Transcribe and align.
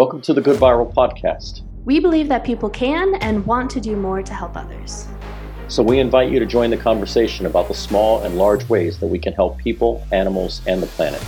Welcome 0.00 0.22
to 0.22 0.32
the 0.32 0.40
Good 0.40 0.58
Viral 0.58 0.90
Podcast. 0.90 1.60
We 1.84 2.00
believe 2.00 2.28
that 2.28 2.42
people 2.42 2.70
can 2.70 3.16
and 3.16 3.44
want 3.44 3.70
to 3.72 3.82
do 3.82 3.96
more 3.96 4.22
to 4.22 4.32
help 4.32 4.56
others. 4.56 5.06
So 5.68 5.82
we 5.82 5.98
invite 5.98 6.30
you 6.30 6.38
to 6.38 6.46
join 6.46 6.70
the 6.70 6.78
conversation 6.78 7.44
about 7.44 7.68
the 7.68 7.74
small 7.74 8.22
and 8.22 8.38
large 8.38 8.66
ways 8.70 8.98
that 9.00 9.08
we 9.08 9.18
can 9.18 9.34
help 9.34 9.58
people, 9.58 10.02
animals, 10.10 10.62
and 10.66 10.82
the 10.82 10.86
planet. 10.86 11.22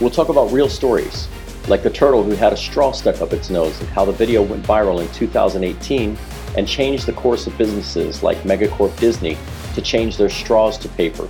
We'll 0.00 0.08
talk 0.08 0.30
about 0.30 0.50
real 0.52 0.70
stories, 0.70 1.28
like 1.68 1.82
the 1.82 1.90
turtle 1.90 2.22
who 2.22 2.30
had 2.30 2.54
a 2.54 2.56
straw 2.56 2.92
stuck 2.92 3.20
up 3.20 3.34
its 3.34 3.50
nose 3.50 3.78
and 3.78 3.90
how 3.90 4.06
the 4.06 4.12
video 4.12 4.40
went 4.40 4.64
viral 4.64 5.02
in 5.02 5.12
2018 5.12 6.16
and 6.56 6.66
changed 6.66 7.04
the 7.04 7.12
course 7.12 7.46
of 7.46 7.58
businesses 7.58 8.22
like 8.22 8.38
Megacorp 8.38 8.98
Disney 8.98 9.36
to 9.74 9.82
change 9.82 10.16
their 10.16 10.30
straws 10.30 10.78
to 10.78 10.88
paper. 10.88 11.28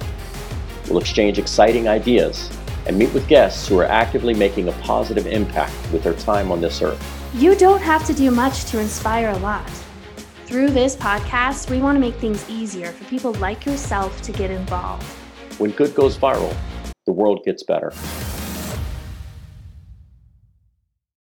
We'll 0.89 1.01
exchange 1.01 1.41
exciting 1.41 1.89
ideas 1.89 2.57
and 2.87 2.97
meet 2.97 3.13
with 3.13 3.27
guests 3.29 3.69
who 3.69 3.79
are 3.79 3.85
actively 3.85 4.33
making 4.33 4.69
a 4.69 4.73
positive 4.73 5.27
impact 5.27 5.75
with 5.93 6.03
their 6.03 6.15
time 6.15 6.53
on 6.53 6.61
this 6.61 6.81
earth. 6.81 7.03
You 7.35 7.55
don't 7.57 7.83
have 7.83 8.07
to 8.07 8.15
do 8.15 8.31
much 8.31 8.65
to 8.67 8.81
inspire 8.81 9.31
a 9.31 9.39
lot. 9.39 9.69
Through 10.47 10.69
this 10.69 10.95
podcast, 10.95 11.69
we 11.69 11.81
want 11.81 11.97
to 11.97 12.01
make 12.01 12.15
things 12.15 12.49
easier 12.49 12.93
for 12.93 13.05
people 13.07 13.33
like 13.35 13.67
yourself 13.67 14.23
to 14.23 14.33
get 14.33 14.51
involved. 14.51 15.05
When 15.59 15.73
good 15.73 15.95
goes 15.95 16.17
viral, 16.17 16.57
the 17.05 17.13
world 17.13 17.43
gets 17.45 17.65
better. 17.65 17.93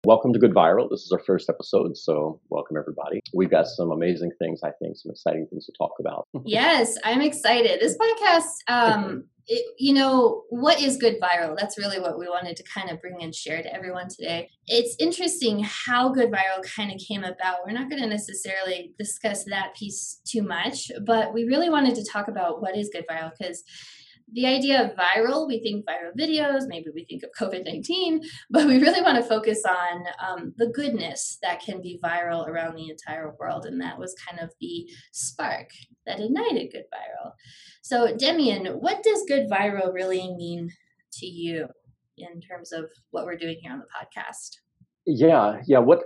Welcome 0.04 0.32
to 0.34 0.38
Good 0.38 0.54
Viral. 0.54 0.88
This 0.88 1.02
is 1.02 1.10
our 1.10 1.18
first 1.18 1.50
episode, 1.50 1.96
so 1.96 2.40
welcome 2.48 2.76
everybody. 2.76 3.18
We've 3.34 3.50
got 3.50 3.66
some 3.66 3.90
amazing 3.90 4.30
things, 4.38 4.60
I 4.62 4.70
think, 4.80 4.96
some 4.96 5.10
exciting 5.10 5.48
things 5.50 5.66
to 5.66 5.72
talk 5.76 5.94
about. 5.98 6.28
yes, 6.44 6.96
I'm 7.02 7.20
excited. 7.20 7.80
This 7.80 7.96
podcast, 7.98 8.44
um, 8.68 9.24
it, 9.48 9.74
you 9.78 9.94
know, 9.94 10.42
what 10.48 10.80
is 10.80 10.96
Good 10.96 11.20
Viral? 11.20 11.56
That's 11.56 11.78
really 11.78 12.00
what 12.00 12.18
we 12.18 12.28
wanted 12.28 12.56
to 12.56 12.64
kind 12.64 12.90
of 12.90 13.00
bring 13.00 13.22
and 13.22 13.34
share 13.34 13.62
to 13.62 13.74
everyone 13.74 14.08
today. 14.08 14.50
It's 14.66 14.96
interesting 14.98 15.62
how 15.62 16.08
Good 16.08 16.30
Viral 16.30 16.64
kind 16.64 16.90
of 16.90 16.98
came 16.98 17.22
about. 17.22 17.58
We're 17.64 17.72
not 17.72 17.88
going 17.88 18.02
to 18.02 18.08
necessarily 18.08 18.92
discuss 18.98 19.44
that 19.44 19.74
piece 19.76 20.20
too 20.24 20.42
much, 20.42 20.90
but 21.04 21.32
we 21.32 21.44
really 21.44 21.70
wanted 21.70 21.94
to 21.96 22.04
talk 22.04 22.28
about 22.28 22.60
what 22.60 22.76
is 22.76 22.90
Good 22.92 23.06
Viral 23.08 23.30
because 23.38 23.62
the 24.32 24.46
idea 24.46 24.82
of 24.82 24.96
viral, 24.96 25.46
we 25.46 25.60
think 25.60 25.86
viral 25.86 26.16
videos, 26.18 26.66
maybe 26.66 26.90
we 26.92 27.04
think 27.04 27.22
of 27.22 27.30
COVID 27.38 27.64
19, 27.64 28.20
but 28.50 28.66
we 28.66 28.78
really 28.78 29.02
want 29.02 29.16
to 29.16 29.22
focus 29.22 29.62
on 29.68 30.04
um, 30.26 30.54
the 30.56 30.66
goodness 30.66 31.38
that 31.42 31.60
can 31.60 31.80
be 31.80 32.00
viral 32.02 32.46
around 32.46 32.74
the 32.74 32.90
entire 32.90 33.34
world. 33.38 33.66
And 33.66 33.80
that 33.80 33.98
was 33.98 34.14
kind 34.28 34.40
of 34.40 34.52
the 34.60 34.88
spark 35.12 35.70
that 36.06 36.20
ignited 36.20 36.72
Good 36.72 36.84
Viral. 36.92 37.32
So, 37.82 38.16
Demian, 38.16 38.80
what 38.80 39.02
does 39.02 39.24
Good 39.28 39.48
Viral 39.48 39.92
really 39.92 40.34
mean 40.36 40.70
to 41.14 41.26
you 41.26 41.68
in 42.18 42.40
terms 42.40 42.72
of 42.72 42.86
what 43.10 43.26
we're 43.26 43.36
doing 43.36 43.58
here 43.60 43.72
on 43.72 43.78
the 43.78 43.84
podcast? 43.84 44.56
Yeah, 45.06 45.60
yeah. 45.66 45.78
What 45.78 46.00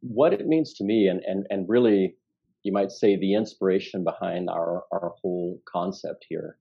what 0.00 0.32
it 0.32 0.46
means 0.46 0.72
to 0.74 0.84
me, 0.84 1.08
and 1.08 1.20
and 1.26 1.46
and 1.50 1.68
really, 1.68 2.16
you 2.62 2.72
might 2.72 2.90
say 2.90 3.18
the 3.18 3.34
inspiration 3.34 4.02
behind 4.02 4.48
our 4.48 4.84
our 4.90 5.12
whole 5.20 5.60
concept 5.70 6.24
here 6.26 6.56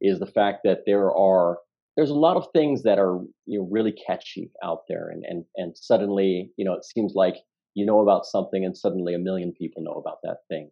is 0.00 0.18
the 0.18 0.26
fact 0.26 0.60
that 0.64 0.80
there 0.86 1.14
are 1.14 1.58
there's 1.96 2.10
a 2.10 2.14
lot 2.14 2.36
of 2.36 2.46
things 2.52 2.82
that 2.82 2.98
are 2.98 3.20
you 3.46 3.58
know 3.58 3.68
really 3.70 3.92
catchy 3.92 4.50
out 4.62 4.82
there 4.88 5.08
and 5.08 5.24
and 5.24 5.44
and 5.56 5.76
suddenly 5.76 6.50
you 6.56 6.64
know 6.64 6.74
it 6.74 6.84
seems 6.84 7.14
like 7.14 7.36
you 7.74 7.86
know 7.86 8.00
about 8.00 8.24
something 8.24 8.64
and 8.64 8.76
suddenly 8.76 9.14
a 9.14 9.18
million 9.18 9.52
people 9.52 9.82
know 9.82 9.94
about 9.94 10.18
that 10.22 10.38
thing. 10.48 10.70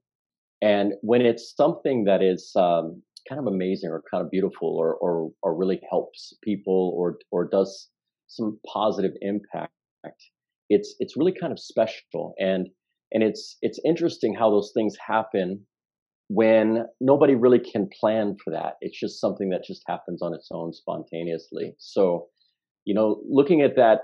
And 0.60 0.92
when 1.00 1.22
it's 1.22 1.54
something 1.56 2.04
that 2.04 2.22
is 2.22 2.52
um, 2.54 3.02
kind 3.28 3.40
of 3.40 3.48
amazing 3.48 3.90
or 3.90 4.04
kind 4.08 4.24
of 4.24 4.30
beautiful 4.30 4.76
or, 4.76 4.94
or 4.94 5.30
or 5.42 5.56
really 5.56 5.80
helps 5.90 6.34
people 6.42 6.94
or 6.96 7.18
or 7.30 7.48
does 7.48 7.88
some 8.28 8.58
positive 8.72 9.12
impact 9.20 9.72
it's 10.72 10.94
it's 11.00 11.16
really 11.16 11.32
kind 11.38 11.52
of 11.52 11.60
special. 11.60 12.34
And 12.38 12.68
and 13.12 13.22
it's 13.22 13.58
it's 13.62 13.78
interesting 13.84 14.34
how 14.34 14.50
those 14.50 14.72
things 14.74 14.96
happen 15.06 15.66
when 16.32 16.86
nobody 17.00 17.34
really 17.34 17.58
can 17.58 17.88
plan 18.00 18.36
for 18.42 18.50
that. 18.52 18.74
It's 18.80 18.98
just 18.98 19.20
something 19.20 19.50
that 19.50 19.64
just 19.64 19.82
happens 19.86 20.22
on 20.22 20.34
its 20.34 20.48
own 20.50 20.72
spontaneously. 20.72 21.74
So, 21.78 22.28
you 22.84 22.94
know, 22.94 23.20
looking 23.28 23.60
at 23.60 23.76
that 23.76 24.00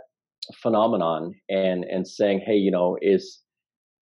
phenomenon 0.63 1.33
and 1.49 1.85
and 1.85 2.07
saying, 2.07 2.43
hey, 2.47 2.57
you 2.57 2.71
know, 2.71 2.97
is 3.01 3.41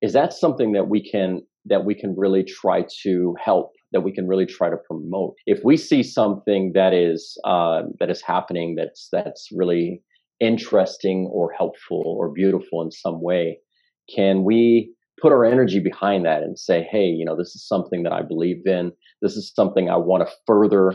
is 0.02 0.12
that 0.12 0.32
something 0.32 0.72
that 0.72 0.88
we 0.88 1.08
can 1.08 1.42
that 1.66 1.84
we 1.84 1.94
can 1.94 2.14
really 2.16 2.44
try 2.44 2.84
to 3.02 3.34
help 3.42 3.72
that 3.92 4.00
we 4.00 4.12
can 4.12 4.26
really 4.26 4.46
try 4.46 4.68
to 4.68 4.76
promote 4.88 5.34
if 5.46 5.60
we 5.64 5.76
see 5.76 6.02
something 6.02 6.72
that 6.74 6.92
is 6.92 7.38
uh, 7.44 7.82
that 8.00 8.10
is 8.10 8.22
happening 8.22 8.74
that's 8.76 9.08
that's 9.12 9.48
really 9.54 10.02
interesting 10.40 11.30
or 11.32 11.50
helpful 11.52 12.02
or 12.18 12.30
beautiful 12.30 12.82
in 12.82 12.90
some 12.90 13.22
way 13.22 13.58
can 14.14 14.44
we 14.44 14.92
put 15.20 15.32
our 15.32 15.44
energy 15.44 15.80
behind 15.80 16.24
that 16.24 16.42
and 16.42 16.58
say, 16.58 16.86
hey, 16.90 17.06
you 17.06 17.24
know, 17.24 17.36
this 17.36 17.54
is 17.54 17.66
something 17.66 18.02
that 18.02 18.12
I 18.12 18.22
believe 18.22 18.66
in. 18.66 18.92
This 19.22 19.36
is 19.36 19.52
something 19.54 19.88
I 19.88 19.96
want 19.96 20.26
to 20.26 20.34
further. 20.46 20.94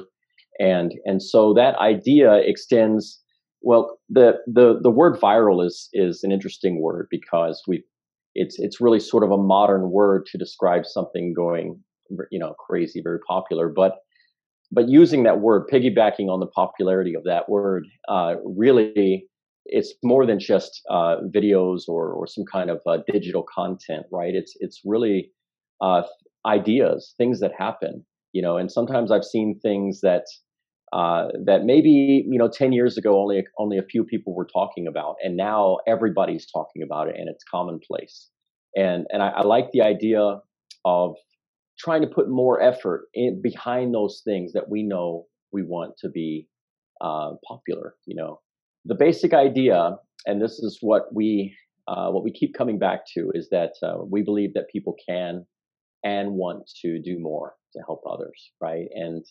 And 0.60 0.94
and 1.06 1.22
so 1.22 1.54
that 1.54 1.76
idea 1.76 2.36
extends. 2.36 3.20
Well, 3.62 3.98
the 4.10 4.40
the 4.48 4.80
the 4.82 4.92
word 4.92 5.20
viral 5.20 5.66
is 5.66 5.90
is 5.94 6.24
an 6.24 6.32
interesting 6.32 6.82
word 6.82 7.08
because 7.10 7.62
we 7.68 7.84
it's 8.36 8.60
it's 8.60 8.82
really 8.82 9.00
sort 9.00 9.24
of 9.24 9.32
a 9.32 9.38
modern 9.38 9.92
word 9.92 10.26
to 10.28 10.38
describe 10.38 10.86
something 10.86 11.34
going 11.34 11.82
you 12.32 12.40
know 12.40 12.54
crazy, 12.60 13.02
very 13.04 13.20
popular, 13.28 13.70
but 13.70 14.00
but 14.72 14.88
using 14.88 15.24
that 15.24 15.42
word, 15.42 15.68
piggybacking 15.72 16.30
on 16.30 16.40
the 16.40 16.48
popularity 16.48 17.14
of 17.14 17.24
that 17.26 17.50
word, 17.50 17.86
uh, 18.08 18.36
really 18.46 19.26
it's 19.66 19.94
more 20.04 20.26
than 20.26 20.40
just 20.40 20.82
uh, 20.90 21.18
videos 21.34 21.84
or, 21.88 22.12
or 22.12 22.28
some 22.28 22.46
kind 22.52 22.70
of 22.70 22.82
uh, 22.86 22.98
digital 23.12 23.44
content, 23.54 24.06
right? 24.12 24.34
It's 24.36 24.54
it's 24.60 24.82
really 24.86 25.32
uh, 25.82 26.04
ideas, 26.46 27.14
things 27.18 27.40
that 27.40 27.52
happen, 27.58 28.06
you 28.34 28.42
know. 28.42 28.58
And 28.58 28.72
sometimes 28.72 29.12
I've 29.12 29.24
seen 29.24 29.60
things 29.62 30.02
that 30.02 30.26
uh, 30.94 31.28
that 31.46 31.64
maybe 31.64 32.26
you 32.28 32.38
know 32.40 32.50
ten 32.50 32.72
years 32.74 32.98
ago 32.98 33.20
only 33.22 33.44
only 33.58 33.78
a 33.78 33.84
few 33.84 34.04
people 34.04 34.36
were 34.36 34.48
talking 34.52 34.88
about, 34.88 35.16
and 35.24 35.38
now 35.38 35.78
everybody's 35.88 36.50
talking 36.52 36.84
about 36.84 37.08
it, 37.08 37.16
and 37.18 37.30
it's 37.30 37.44
commonplace. 37.50 38.30
And 38.76 39.06
and 39.12 39.22
I, 39.22 39.30
I 39.30 39.42
like 39.44 39.72
the 39.72 39.82
idea 39.82 40.40
of 40.86 41.16
trying 41.78 42.02
to 42.02 42.08
put 42.08 42.30
more 42.30 42.62
effort 42.62 43.08
in, 43.14 43.42
behind 43.42 43.94
those 43.94 44.22
things 44.26 44.54
that 44.54 44.70
we 44.70 44.84
know 44.84 45.26
we 45.52 45.64
want 45.64 45.98
to 46.00 46.10
be 46.10 46.48
uh, 47.02 47.32
popular, 47.48 47.96
you 48.06 48.16
know 48.16 48.40
the 48.86 48.96
basic 48.96 49.34
idea, 49.34 49.98
and 50.26 50.42
this 50.42 50.60
is 50.60 50.78
what 50.82 51.14
we 51.14 51.56
uh, 51.88 52.10
what 52.10 52.24
we 52.24 52.32
keep 52.32 52.54
coming 52.54 52.80
back 52.80 53.02
to, 53.14 53.32
is 53.34 53.50
that 53.50 53.74
uh, 53.84 53.98
we 54.04 54.22
believe 54.22 54.54
that 54.54 54.70
people 54.72 54.96
can 55.08 55.46
and 56.04 56.32
want 56.34 56.70
to 56.82 57.00
do 57.02 57.20
more 57.20 57.56
to 57.74 57.82
help 57.86 58.02
others, 58.10 58.52
right? 58.60 58.88
And 58.94 59.26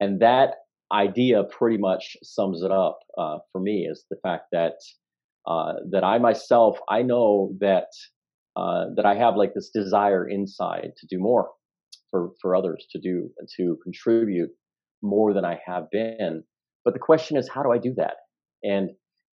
and 0.00 0.20
that 0.20 0.54
idea 0.92 1.44
pretty 1.44 1.78
much 1.78 2.16
sums 2.22 2.62
it 2.62 2.70
up 2.70 2.98
uh, 3.16 3.38
for 3.50 3.60
me 3.60 3.86
is 3.90 4.04
the 4.10 4.16
fact 4.22 4.46
that 4.52 4.74
uh, 5.46 5.74
that 5.90 6.04
I 6.04 6.18
myself 6.18 6.78
I 6.88 7.02
know 7.02 7.54
that 7.60 7.88
uh, 8.56 8.86
that 8.96 9.06
I 9.06 9.14
have 9.14 9.36
like 9.36 9.54
this 9.54 9.70
desire 9.70 10.28
inside 10.28 10.92
to 10.98 11.06
do 11.08 11.18
more 11.18 11.50
for 12.10 12.32
for 12.40 12.54
others 12.54 12.86
to 12.92 13.00
do 13.00 13.30
and 13.38 13.48
to 13.56 13.78
contribute 13.82 14.50
more 15.02 15.32
than 15.32 15.44
I 15.44 15.60
have 15.66 15.90
been. 15.90 16.44
But 16.84 16.94
the 16.94 17.00
question 17.00 17.36
is, 17.36 17.48
how 17.48 17.62
do 17.62 17.72
I 17.72 17.78
do 17.78 17.94
that? 17.96 18.14
And 18.62 18.90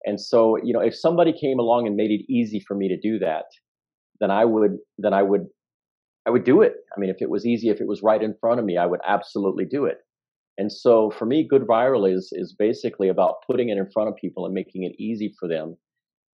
and 0.05 0.21
so, 0.21 0.57
you 0.63 0.73
know, 0.73 0.79
if 0.79 0.95
somebody 0.95 1.33
came 1.33 1.59
along 1.59 1.87
and 1.87 1.95
made 1.95 2.11
it 2.11 2.31
easy 2.31 2.63
for 2.65 2.75
me 2.75 2.87
to 2.87 2.97
do 2.97 3.19
that, 3.19 3.45
then 4.19 4.31
I 4.31 4.45
would 4.45 4.77
then 4.97 5.13
I 5.13 5.23
would 5.23 5.47
I 6.25 6.29
would 6.29 6.43
do 6.43 6.61
it. 6.61 6.73
I 6.95 6.99
mean, 6.99 7.09
if 7.09 7.21
it 7.21 7.29
was 7.29 7.45
easy, 7.45 7.69
if 7.69 7.81
it 7.81 7.87
was 7.87 8.03
right 8.03 8.21
in 8.21 8.35
front 8.39 8.59
of 8.59 8.65
me, 8.65 8.77
I 8.77 8.85
would 8.85 8.99
absolutely 9.07 9.65
do 9.65 9.85
it. 9.85 9.99
And 10.57 10.71
so 10.71 11.11
for 11.11 11.25
me, 11.25 11.47
good 11.47 11.63
viral 11.63 12.11
is 12.11 12.29
is 12.33 12.55
basically 12.57 13.09
about 13.09 13.35
putting 13.45 13.69
it 13.69 13.77
in 13.77 13.89
front 13.91 14.09
of 14.09 14.15
people 14.15 14.45
and 14.45 14.53
making 14.53 14.83
it 14.83 14.93
easy 14.99 15.33
for 15.39 15.47
them 15.47 15.77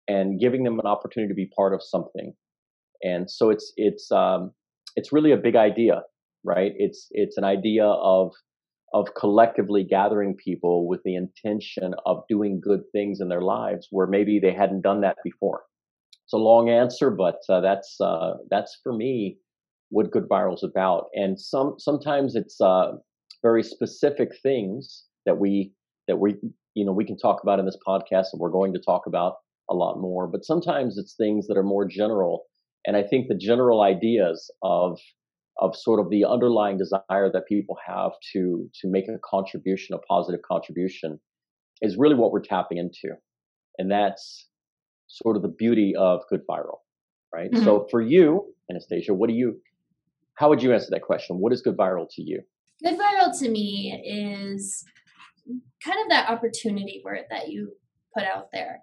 and 0.09 0.41
giving 0.41 0.65
them 0.65 0.79
an 0.79 0.87
opportunity 0.87 1.29
to 1.29 1.35
be 1.35 1.51
part 1.57 1.75
of 1.75 1.83
something. 1.83 2.35
And 3.03 3.31
so 3.31 3.51
it's 3.51 3.73
it's 3.77 4.11
um, 4.13 4.53
it's 4.97 5.13
really 5.13 5.33
a 5.33 5.37
big 5.37 5.57
idea, 5.57 6.03
right? 6.45 6.73
It's 6.77 7.09
it's 7.11 7.37
an 7.37 7.45
idea 7.45 7.85
of 7.85 8.33
of 8.95 9.15
collectively 9.15 9.85
gathering 9.85 10.35
people 10.35 10.87
with 10.87 11.01
the 11.05 11.15
intention 11.15 11.95
of 12.05 12.23
doing 12.29 12.61
good 12.61 12.83
things 12.93 13.21
in 13.21 13.29
their 13.29 13.41
lives 13.41 13.89
where 13.91 14.07
maybe 14.07 14.39
they 14.39 14.53
hadn't 14.53 14.83
done 14.83 15.01
that 15.01 15.17
before. 15.25 15.63
It's 16.25 16.35
a 16.35 16.39
long 16.39 16.69
answer, 16.69 17.11
but 17.11 17.39
uh, 17.49 17.61
that's 17.61 18.01
uh, 18.01 18.35
that's 18.51 18.79
for 18.83 18.93
me 18.93 19.39
what 19.91 20.11
Good 20.11 20.29
Viral 20.29 20.55
is 20.55 20.63
about. 20.63 21.07
And 21.15 21.39
some 21.39 21.75
sometimes 21.79 22.35
it's 22.35 22.61
uh, 22.61 22.93
very 23.43 23.63
specific 23.63 24.31
things 24.43 25.05
that 25.27 25.39
we 25.39 25.73
that 26.09 26.19
we 26.19 26.37
you 26.75 26.85
know 26.85 26.93
we 26.93 27.05
can 27.05 27.19
talk 27.19 27.43
about 27.43 27.59
in 27.59 27.67
this 27.67 27.79
podcast, 27.87 28.27
and 28.33 28.41
we're 28.41 28.51
going 28.51 28.73
to 28.75 28.81
talk 28.81 29.07
about 29.07 29.37
a 29.71 29.75
lot 29.75 30.01
more. 30.01 30.27
But 30.27 30.45
sometimes 30.45 30.99
it's 30.99 31.15
things 31.15 31.47
that 31.47 31.57
are 31.57 31.63
more 31.63 31.87
general. 31.87 32.45
And 32.85 32.97
I 32.97 33.03
think 33.05 33.29
the 33.29 33.37
general 33.37 33.83
ideas 33.83 34.51
of 34.63 34.99
of 35.63 35.77
sort 35.77 36.01
of 36.01 36.11
the 36.11 36.25
underlying 36.25 36.77
desire 36.77 37.31
that 37.33 37.47
people 37.49 37.77
have 37.87 38.11
to 38.33 38.69
to 38.81 38.89
make 38.89 39.07
a 39.09 39.17
contribution, 39.25 39.95
a 39.95 39.99
positive 39.99 40.41
contribution, 40.43 41.21
is 41.81 41.97
really 41.97 42.17
what 42.17 42.33
we're 42.33 42.43
tapping 42.43 42.79
into, 42.79 43.15
and 43.79 43.91
that's 43.91 44.49
sort 45.07 45.37
of 45.37 45.43
the 45.43 45.49
beauty 45.49 45.95
of 45.97 46.21
good 46.29 46.43
viral, 46.51 46.79
right? 47.33 47.51
Mhm. 47.53 47.65
So 47.65 47.87
for 47.91 48.01
you, 48.01 48.55
Anastasia, 48.71 49.15
what 49.15 49.29
do 49.29 49.35
you? 49.35 49.61
How 50.35 50.49
would 50.49 50.63
you 50.63 50.73
answer 50.73 50.89
that 50.91 51.03
question? 51.03 51.39
What 51.39 51.53
is 51.53 51.63
good 51.63 51.77
viral 51.77 52.09
to 52.17 52.23
you? 52.23 52.43
Good 52.83 52.99
viral 52.99 53.39
to 53.39 53.49
me 53.49 54.03
is 54.05 54.85
kind 55.85 55.99
of 56.03 56.09
that 56.09 56.29
opportunity 56.29 57.03
word 57.05 57.25
that 57.31 57.49
you 57.49 57.77
put 58.15 58.25
out 58.25 58.49
there. 58.53 58.83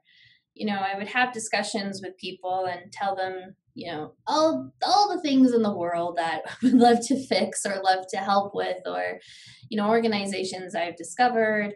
You 0.59 0.67
know, 0.67 0.77
I 0.77 0.97
would 0.97 1.07
have 1.07 1.33
discussions 1.33 2.01
with 2.03 2.17
people 2.17 2.67
and 2.69 2.91
tell 2.91 3.15
them, 3.15 3.55
you 3.73 3.91
know, 3.91 4.13
all 4.27 4.71
all 4.83 5.15
the 5.15 5.21
things 5.21 5.53
in 5.53 5.63
the 5.63 5.75
world 5.75 6.17
that 6.17 6.41
I 6.45 6.53
would 6.63 6.73
love 6.73 6.99
to 7.07 7.25
fix 7.27 7.65
or 7.65 7.81
love 7.83 8.05
to 8.09 8.17
help 8.17 8.53
with, 8.53 8.81
or 8.85 9.19
you 9.69 9.77
know, 9.77 9.87
organizations 9.87 10.75
I've 10.75 10.97
discovered 10.97 11.73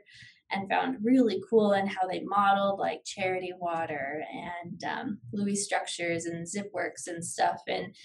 and 0.54 0.70
found 0.70 0.98
really 1.04 1.42
cool 1.50 1.72
and 1.72 1.90
how 1.90 2.08
they 2.08 2.22
modeled 2.22 2.80
like 2.80 3.04
Charity 3.06 3.54
Water 3.58 4.24
and 4.32 4.84
um, 4.84 5.18
Louis 5.32 5.56
Structures 5.56 6.26
and 6.26 6.46
ZipWorks 6.46 7.08
and 7.08 7.26
stuff. 7.26 7.62
And 7.68 7.96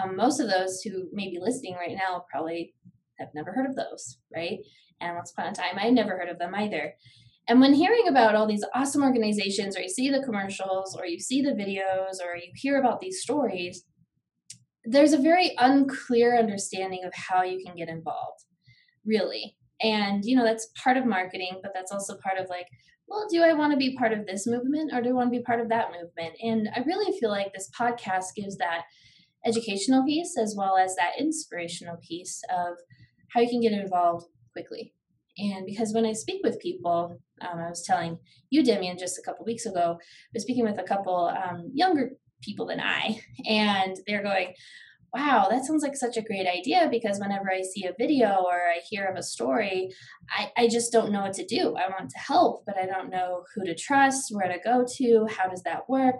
um, 0.00 0.16
most 0.16 0.40
of 0.40 0.50
those 0.50 0.82
who 0.82 1.08
may 1.12 1.30
be 1.30 1.38
listening 1.40 1.74
right 1.74 1.96
now 1.96 2.24
probably 2.30 2.74
have 3.18 3.28
never 3.34 3.52
heard 3.52 3.68
of 3.68 3.76
those, 3.76 4.18
right? 4.34 4.58
And 5.00 5.14
once 5.14 5.32
upon 5.32 5.46
a 5.46 5.54
time, 5.54 5.78
I 5.78 5.90
never 5.90 6.16
heard 6.16 6.28
of 6.28 6.38
them 6.38 6.54
either. 6.54 6.94
And 7.46 7.60
when 7.60 7.74
hearing 7.74 8.08
about 8.08 8.34
all 8.34 8.46
these 8.46 8.64
awesome 8.74 9.02
organizations, 9.02 9.76
or 9.76 9.80
you 9.80 9.88
see 9.88 10.10
the 10.10 10.22
commercials, 10.22 10.96
or 10.98 11.06
you 11.06 11.20
see 11.20 11.42
the 11.42 11.50
videos, 11.50 12.24
or 12.24 12.36
you 12.36 12.52
hear 12.54 12.78
about 12.78 13.00
these 13.00 13.20
stories, 13.20 13.84
there's 14.84 15.12
a 15.12 15.18
very 15.18 15.54
unclear 15.58 16.38
understanding 16.38 17.04
of 17.04 17.12
how 17.14 17.42
you 17.42 17.62
can 17.64 17.76
get 17.76 17.88
involved, 17.88 18.44
really. 19.04 19.56
And, 19.82 20.24
you 20.24 20.36
know, 20.36 20.44
that's 20.44 20.70
part 20.82 20.96
of 20.96 21.04
marketing, 21.04 21.58
but 21.62 21.72
that's 21.74 21.92
also 21.92 22.16
part 22.22 22.38
of 22.38 22.48
like, 22.48 22.66
well, 23.08 23.26
do 23.30 23.42
I 23.42 23.52
want 23.52 23.72
to 23.72 23.76
be 23.76 23.96
part 23.96 24.12
of 24.12 24.26
this 24.26 24.46
movement 24.46 24.92
or 24.94 25.02
do 25.02 25.10
I 25.10 25.12
want 25.12 25.32
to 25.32 25.38
be 25.38 25.44
part 25.44 25.60
of 25.60 25.68
that 25.68 25.88
movement? 25.90 26.34
And 26.42 26.68
I 26.74 26.80
really 26.80 27.18
feel 27.18 27.30
like 27.30 27.52
this 27.52 27.70
podcast 27.78 28.34
gives 28.34 28.56
that 28.56 28.82
educational 29.44 30.04
piece 30.04 30.38
as 30.38 30.54
well 30.56 30.76
as 30.78 30.94
that 30.96 31.12
inspirational 31.18 31.98
piece 32.06 32.40
of 32.50 32.76
how 33.34 33.40
you 33.40 33.48
can 33.48 33.60
get 33.60 33.72
involved 33.72 34.26
quickly. 34.52 34.94
And 35.38 35.66
because 35.66 35.92
when 35.92 36.06
I 36.06 36.12
speak 36.12 36.40
with 36.44 36.60
people, 36.60 37.18
um, 37.40 37.58
I 37.58 37.68
was 37.68 37.82
telling 37.82 38.18
you, 38.50 38.62
Demian, 38.62 38.98
just 38.98 39.18
a 39.18 39.22
couple 39.22 39.44
weeks 39.44 39.66
ago, 39.66 39.98
I 39.98 40.32
was 40.32 40.42
speaking 40.42 40.64
with 40.64 40.78
a 40.78 40.84
couple 40.84 41.26
um, 41.26 41.70
younger 41.74 42.10
people 42.42 42.66
than 42.66 42.80
I, 42.80 43.20
and 43.46 43.96
they're 44.06 44.22
going, 44.22 44.54
wow, 45.14 45.46
that 45.48 45.64
sounds 45.64 45.84
like 45.84 45.96
such 45.96 46.16
a 46.16 46.22
great 46.22 46.46
idea 46.46 46.88
because 46.90 47.20
whenever 47.20 47.50
I 47.50 47.62
see 47.62 47.86
a 47.86 47.94
video 47.96 48.44
or 48.44 48.54
I 48.54 48.80
hear 48.90 49.04
of 49.04 49.16
a 49.16 49.22
story, 49.22 49.90
I, 50.28 50.50
I 50.56 50.68
just 50.68 50.92
don't 50.92 51.12
know 51.12 51.20
what 51.20 51.34
to 51.34 51.46
do. 51.46 51.76
I 51.76 51.88
want 51.88 52.10
to 52.10 52.18
help, 52.18 52.64
but 52.66 52.76
I 52.76 52.86
don't 52.86 53.10
know 53.10 53.44
who 53.54 53.64
to 53.64 53.76
trust, 53.76 54.34
where 54.34 54.48
to 54.48 54.58
go 54.64 54.84
to, 54.96 55.26
how 55.30 55.48
does 55.48 55.62
that 55.62 55.88
work? 55.88 56.16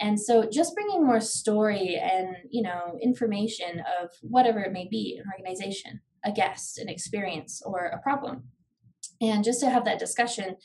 And 0.00 0.20
so 0.20 0.48
just 0.48 0.74
bringing 0.76 1.04
more 1.04 1.20
story 1.20 1.96
and, 1.96 2.36
you 2.48 2.62
know, 2.62 2.96
information 3.02 3.82
of 4.00 4.10
whatever 4.22 4.60
it 4.60 4.72
may 4.72 4.86
be, 4.88 5.18
an 5.18 5.24
organization, 5.36 6.00
a 6.24 6.32
guest, 6.32 6.78
an 6.78 6.88
experience, 6.88 7.62
or 7.64 7.86
a 7.86 7.98
problem. 7.98 8.44
And 9.20 9.42
just 9.42 9.60
to 9.60 9.70
have 9.70 9.84
that 9.84 9.98
discussion 9.98 10.56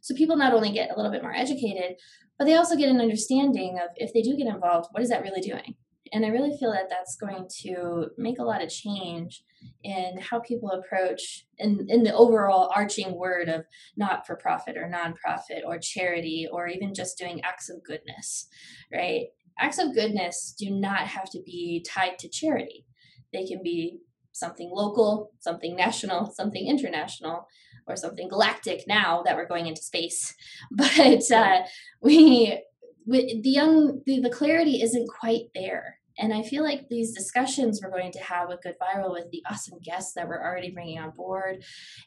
so 0.00 0.14
people 0.14 0.36
not 0.36 0.54
only 0.54 0.72
get 0.72 0.90
a 0.90 0.96
little 0.96 1.12
bit 1.12 1.22
more 1.22 1.34
educated, 1.34 1.96
but 2.38 2.46
they 2.46 2.56
also 2.56 2.76
get 2.76 2.88
an 2.88 3.00
understanding 3.00 3.78
of 3.78 3.90
if 3.96 4.12
they 4.12 4.22
do 4.22 4.36
get 4.36 4.46
involved, 4.46 4.88
what 4.92 5.02
is 5.02 5.10
that 5.10 5.22
really 5.22 5.42
doing? 5.42 5.74
And 6.12 6.24
I 6.24 6.28
really 6.30 6.56
feel 6.58 6.72
that 6.72 6.88
that's 6.88 7.16
going 7.16 7.46
to 7.62 8.08
make 8.16 8.38
a 8.40 8.44
lot 8.44 8.62
of 8.62 8.70
change 8.70 9.42
in 9.84 10.18
how 10.18 10.40
people 10.40 10.70
approach 10.70 11.44
in, 11.58 11.86
in 11.88 12.02
the 12.02 12.14
overall 12.14 12.72
arching 12.74 13.16
word 13.16 13.48
of 13.48 13.64
not 13.96 14.26
for 14.26 14.34
profit 14.34 14.76
or 14.76 14.90
nonprofit 14.90 15.60
or 15.64 15.78
charity 15.78 16.48
or 16.50 16.66
even 16.66 16.94
just 16.94 17.18
doing 17.18 17.42
acts 17.44 17.68
of 17.68 17.84
goodness, 17.84 18.48
right? 18.92 19.26
Acts 19.58 19.78
of 19.78 19.94
goodness 19.94 20.54
do 20.58 20.70
not 20.70 21.06
have 21.06 21.30
to 21.30 21.40
be 21.44 21.84
tied 21.86 22.18
to 22.20 22.28
charity. 22.28 22.86
They 23.32 23.46
can 23.46 23.62
be 23.62 23.98
something 24.32 24.70
local, 24.72 25.30
something 25.40 25.76
national, 25.76 26.32
something 26.32 26.66
international, 26.66 27.46
or 27.86 27.96
something 27.96 28.28
galactic 28.28 28.84
now 28.86 29.22
that 29.24 29.36
we're 29.36 29.48
going 29.48 29.66
into 29.66 29.82
space. 29.82 30.34
But 30.70 31.30
uh, 31.30 31.62
we, 32.00 32.62
we, 33.06 33.40
the 33.42 33.50
young, 33.50 34.02
the, 34.06 34.20
the 34.20 34.30
clarity 34.30 34.82
isn't 34.82 35.08
quite 35.08 35.46
there. 35.54 35.96
And 36.18 36.34
I 36.34 36.42
feel 36.42 36.62
like 36.62 36.88
these 36.88 37.14
discussions 37.14 37.80
we're 37.82 37.90
going 37.90 38.12
to 38.12 38.22
have 38.22 38.48
with 38.48 38.62
Good 38.62 38.74
Viral 38.80 39.12
with 39.12 39.30
the 39.30 39.42
awesome 39.50 39.78
guests 39.82 40.12
that 40.14 40.28
we're 40.28 40.42
already 40.42 40.70
bringing 40.70 40.98
on 40.98 41.12
board, 41.12 41.64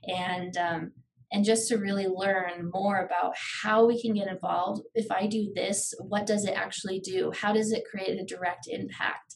and 0.08 0.56
um, 0.56 0.92
and 1.32 1.44
just 1.44 1.68
to 1.70 1.78
really 1.78 2.06
learn 2.06 2.70
more 2.72 3.00
about 3.00 3.34
how 3.64 3.86
we 3.86 4.00
can 4.00 4.14
get 4.14 4.28
involved. 4.28 4.84
If 4.94 5.12
I 5.12 5.26
do 5.26 5.52
this, 5.56 5.94
what 6.00 6.28
does 6.28 6.46
it 6.46 6.54
actually 6.56 7.00
do? 7.00 7.32
How 7.36 7.54
does 7.54 7.72
it 7.72 7.86
create 7.90 8.20
a 8.20 8.26
direct 8.26 8.68
impact? 8.70 9.36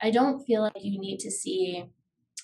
I 0.00 0.10
don't 0.12 0.44
feel 0.44 0.62
like 0.62 0.74
you 0.76 1.00
need 1.00 1.18
to 1.20 1.30
see 1.30 1.84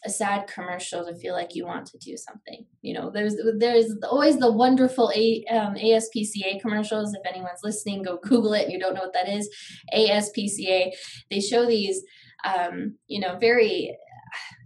a 0.04 0.10
sad 0.10 0.46
commercial 0.48 1.04
to 1.04 1.14
feel 1.16 1.32
like 1.34 1.54
you 1.54 1.64
want 1.64 1.86
to 1.86 1.98
do 1.98 2.16
something. 2.16 2.66
You 2.80 2.94
know, 2.94 3.10
there's 3.10 3.36
there's 3.58 3.94
always 4.10 4.38
the 4.38 4.50
wonderful 4.50 5.12
a, 5.14 5.44
um, 5.50 5.74
ASPCA 5.74 6.60
commercials. 6.60 7.14
If 7.14 7.22
anyone's 7.26 7.60
listening, 7.62 8.02
go 8.02 8.18
Google 8.22 8.54
it. 8.54 8.70
You 8.70 8.78
don't 8.78 8.94
know 8.94 9.02
what 9.02 9.14
that 9.14 9.28
is, 9.28 9.48
ASPCA. 9.94 10.92
They 11.30 11.40
show 11.40 11.66
these, 11.66 12.02
um, 12.44 12.96
you 13.06 13.20
know, 13.20 13.38
very 13.38 13.96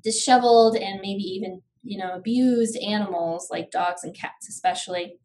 disheveled 0.03 0.77
and 0.77 1.01
maybe 1.01 1.23
even 1.23 1.61
you 1.83 1.99
know 1.99 2.15
abused 2.15 2.77
animals 2.79 3.49
like 3.51 3.71
dogs 3.71 4.05
and 4.05 4.17
cats, 4.17 4.49
especially. 4.49 5.19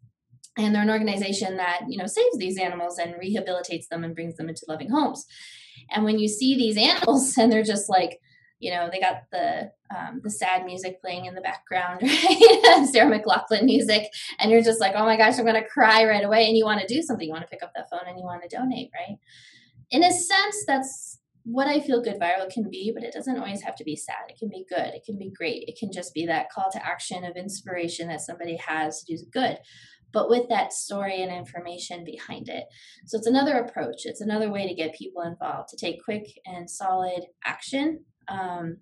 And 0.58 0.76
they're 0.76 0.84
an 0.84 0.90
organization 0.90 1.56
that 1.58 1.82
you 1.88 1.98
know 1.98 2.08
saves 2.08 2.38
these 2.38 2.58
animals 2.58 2.98
and 2.98 3.16
rehabilitates 3.16 3.88
them 3.90 4.04
and 4.04 4.14
brings 4.14 4.36
them 4.36 4.50
into 4.50 4.66
loving 4.68 4.90
homes. 4.90 5.26
And 5.90 6.04
when 6.04 6.20
you 6.20 6.28
see 6.28 6.56
these 6.56 6.78
animals 6.90 7.38
and 7.38 7.50
they're 7.52 7.64
just 7.64 7.90
like 7.90 8.20
you 8.62 8.72
know, 8.72 8.90
they 8.92 9.00
got 9.00 9.24
the 9.32 9.72
um, 9.94 10.22
the 10.24 10.30
sad 10.30 10.66
music 10.66 11.02
playing 11.02 11.26
in 11.26 11.36
the 11.36 11.42
background, 11.42 12.02
right? 12.04 12.88
Sarah 12.92 13.20
McLachlan 13.20 13.64
music, 13.64 14.04
and 14.40 14.52
you're 14.52 14.62
just 14.62 14.80
like, 14.80 14.94
oh 14.96 15.04
my 15.04 15.18
gosh, 15.18 15.38
I'm 15.38 15.46
gonna 15.46 15.68
cry 15.68 16.06
right 16.06 16.24
away. 16.24 16.48
And 16.48 16.56
you 16.56 16.64
want 16.64 16.80
to 16.80 16.88
do 16.88 17.02
something, 17.02 17.28
you 17.28 17.34
want 17.34 17.44
to 17.44 17.50
pick 17.50 17.64
up 17.64 17.74
that 17.76 17.90
phone 17.90 18.08
and 18.08 18.18
you 18.18 18.24
want 18.24 18.44
to 18.44 18.56
donate, 18.56 18.92
right? 18.94 19.18
In 19.90 20.04
a 20.04 20.12
sense, 20.12 20.64
that's 20.66 21.20
what 21.44 21.68
I 21.68 21.80
feel 21.80 22.04
good 22.04 22.20
viral 22.20 22.52
can 22.54 22.70
be, 22.70 22.92
but 22.94 23.04
it 23.04 23.14
doesn't 23.14 23.40
always 23.40 23.64
have 23.64 23.76
to 23.78 23.84
be 23.84 23.96
sad. 23.96 24.30
It 24.30 24.38
can 24.38 24.48
be 24.48 24.64
good. 24.70 24.94
It 24.94 25.04
can 25.04 25.18
be 25.18 25.32
great. 25.36 25.64
It 25.68 25.76
can 25.78 25.92
just 25.92 26.14
be 26.14 26.28
that 26.28 26.52
call 26.52 26.70
to 26.72 26.86
action 26.86 27.26
of 27.26 27.36
inspiration 27.36 28.08
that 28.10 28.22
somebody 28.22 28.58
has 28.58 29.04
to 29.04 29.18
do 29.18 29.24
good 29.34 29.58
but 30.14 30.30
with 30.30 30.50
that 30.50 30.74
story 30.74 31.22
and 31.22 31.32
information 31.32 32.04
behind 32.04 32.50
it. 32.50 32.66
So 33.06 33.18
it's 33.18 33.28
another 33.28 33.58
approach. 33.60 34.02
It's 34.06 34.20
another 34.20 34.52
way 34.52 34.68
to 34.68 34.76
get 34.76 34.94
people 34.94 35.22
involved 35.22 35.70
to 35.70 35.78
take 35.78 36.04
quick 36.04 36.28
and 36.46 36.70
solid 36.70 37.24
action 37.46 38.04
um, 38.32 38.78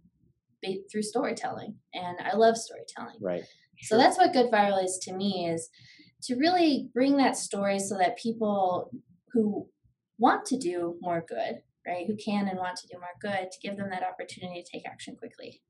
through 0.92 1.02
storytelling. 1.02 1.76
And 1.94 2.18
I 2.22 2.36
love 2.36 2.56
storytelling. 2.58 3.18
Right. 3.22 3.44
So 3.82 3.98
that's 3.98 4.18
what 4.18 4.34
good 4.34 4.52
viral 4.52 4.84
is 4.84 5.00
to 5.04 5.14
me 5.14 5.50
is 5.50 5.70
to 6.24 6.36
really 6.36 6.90
bring 6.94 7.18
that 7.18 7.38
story 7.38 7.80
so 7.80 7.98
that 7.98 8.18
people 8.18 8.92
who 9.32 9.68
want 10.18 10.46
to 10.48 10.58
do 10.58 10.98
more 11.02 11.24
good, 11.28 11.62
right, 11.88 12.06
who 12.06 12.16
can 12.18 12.48
and 12.50 12.58
want 12.58 12.76
to 12.78 12.88
do 12.88 13.00
more 13.00 13.16
good, 13.22 13.52
to 13.52 13.58
give 13.62 13.78
them 13.78 13.90
that 13.90 14.04
opportunity 14.04 14.62
to 14.62 14.70
take 14.70 14.86
action 14.86 15.16
quickly. 15.16 15.62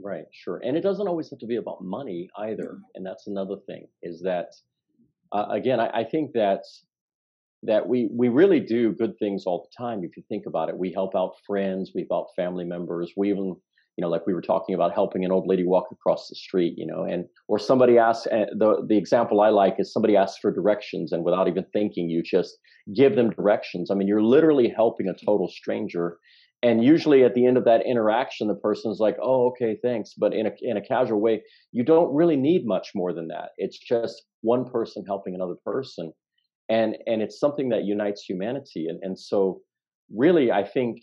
Right, 0.00 0.24
sure. 0.32 0.60
And 0.64 0.76
it 0.76 0.80
doesn't 0.80 1.08
always 1.08 1.28
have 1.30 1.40
to 1.40 1.46
be 1.46 1.56
about 1.56 1.82
money 1.82 2.30
either. 2.38 2.70
Mm-hmm. 2.70 2.94
And 2.94 3.06
that's 3.06 3.26
another 3.26 3.56
thing 3.66 3.88
is 4.02 4.22
that, 4.22 4.48
uh, 5.32 5.46
again, 5.50 5.80
I, 5.80 5.90
I 6.00 6.04
think 6.04 6.32
that 6.32 6.62
that 7.62 7.88
we 7.88 8.08
we 8.12 8.28
really 8.28 8.60
do 8.60 8.92
good 8.92 9.18
things 9.18 9.44
all 9.46 9.68
the 9.68 9.76
time 9.76 10.04
if 10.04 10.16
you 10.16 10.22
think 10.28 10.46
about 10.46 10.68
it. 10.68 10.78
We 10.78 10.92
help 10.92 11.16
out 11.16 11.34
friends 11.46 11.92
we 11.94 12.06
help 12.08 12.26
out 12.26 12.34
family 12.36 12.64
members 12.64 13.12
we 13.16 13.30
even 13.30 13.56
you 13.96 14.02
know 14.02 14.08
like 14.08 14.26
we 14.26 14.32
were 14.32 14.42
talking 14.42 14.74
about 14.74 14.94
helping 14.94 15.24
an 15.24 15.32
old 15.32 15.46
lady 15.48 15.64
walk 15.64 15.88
across 15.90 16.28
the 16.28 16.36
street 16.36 16.74
you 16.76 16.86
know 16.86 17.02
and 17.02 17.24
or 17.48 17.58
somebody 17.58 17.98
asks 17.98 18.26
uh, 18.28 18.46
the 18.56 18.86
the 18.88 18.96
example 18.96 19.40
i 19.40 19.48
like 19.48 19.74
is 19.78 19.92
somebody 19.92 20.16
asks 20.16 20.38
for 20.38 20.52
directions 20.52 21.12
and 21.12 21.24
without 21.24 21.48
even 21.48 21.64
thinking 21.72 22.08
you 22.08 22.22
just 22.22 22.58
give 22.94 23.16
them 23.16 23.30
directions. 23.30 23.90
I 23.90 23.94
mean 23.94 24.08
you're 24.08 24.22
literally 24.22 24.72
helping 24.74 25.08
a 25.08 25.24
total 25.24 25.48
stranger 25.48 26.18
and 26.62 26.82
usually 26.82 27.24
at 27.24 27.34
the 27.34 27.44
end 27.44 27.56
of 27.56 27.64
that 27.64 27.84
interaction 27.86 28.48
the 28.48 28.54
person's 28.54 29.00
like 29.00 29.16
oh 29.20 29.48
okay 29.48 29.76
thanks 29.82 30.14
but 30.16 30.32
in 30.32 30.46
a 30.46 30.52
in 30.62 30.76
a 30.76 30.80
casual 30.80 31.20
way 31.20 31.42
you 31.72 31.82
don't 31.82 32.14
really 32.14 32.36
need 32.36 32.66
much 32.66 32.90
more 32.94 33.12
than 33.12 33.28
that. 33.28 33.50
It's 33.58 33.78
just 33.78 34.22
one 34.42 34.70
person 34.70 35.04
helping 35.06 35.34
another 35.34 35.56
person 35.64 36.12
and 36.68 36.96
and 37.06 37.22
it's 37.22 37.38
something 37.38 37.68
that 37.68 37.84
unites 37.84 38.22
humanity 38.22 38.88
and 38.88 39.02
and 39.02 39.18
so 39.18 39.60
really 40.14 40.50
i 40.50 40.62
think 40.62 40.98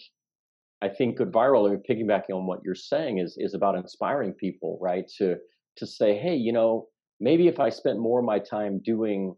i 0.81 0.89
think 0.89 1.17
good 1.17 1.31
viral 1.31 1.69
and 1.69 1.83
piggybacking 1.89 2.35
on 2.35 2.45
what 2.45 2.59
you're 2.63 2.75
saying 2.75 3.19
is 3.19 3.35
is 3.37 3.53
about 3.53 3.75
inspiring 3.75 4.33
people 4.33 4.77
right 4.81 5.09
to 5.17 5.37
to 5.75 5.85
say 5.85 6.17
hey 6.17 6.35
you 6.35 6.51
know 6.51 6.87
maybe 7.19 7.47
if 7.47 7.59
i 7.59 7.69
spent 7.69 7.99
more 7.99 8.19
of 8.19 8.25
my 8.25 8.39
time 8.39 8.79
doing 8.83 9.35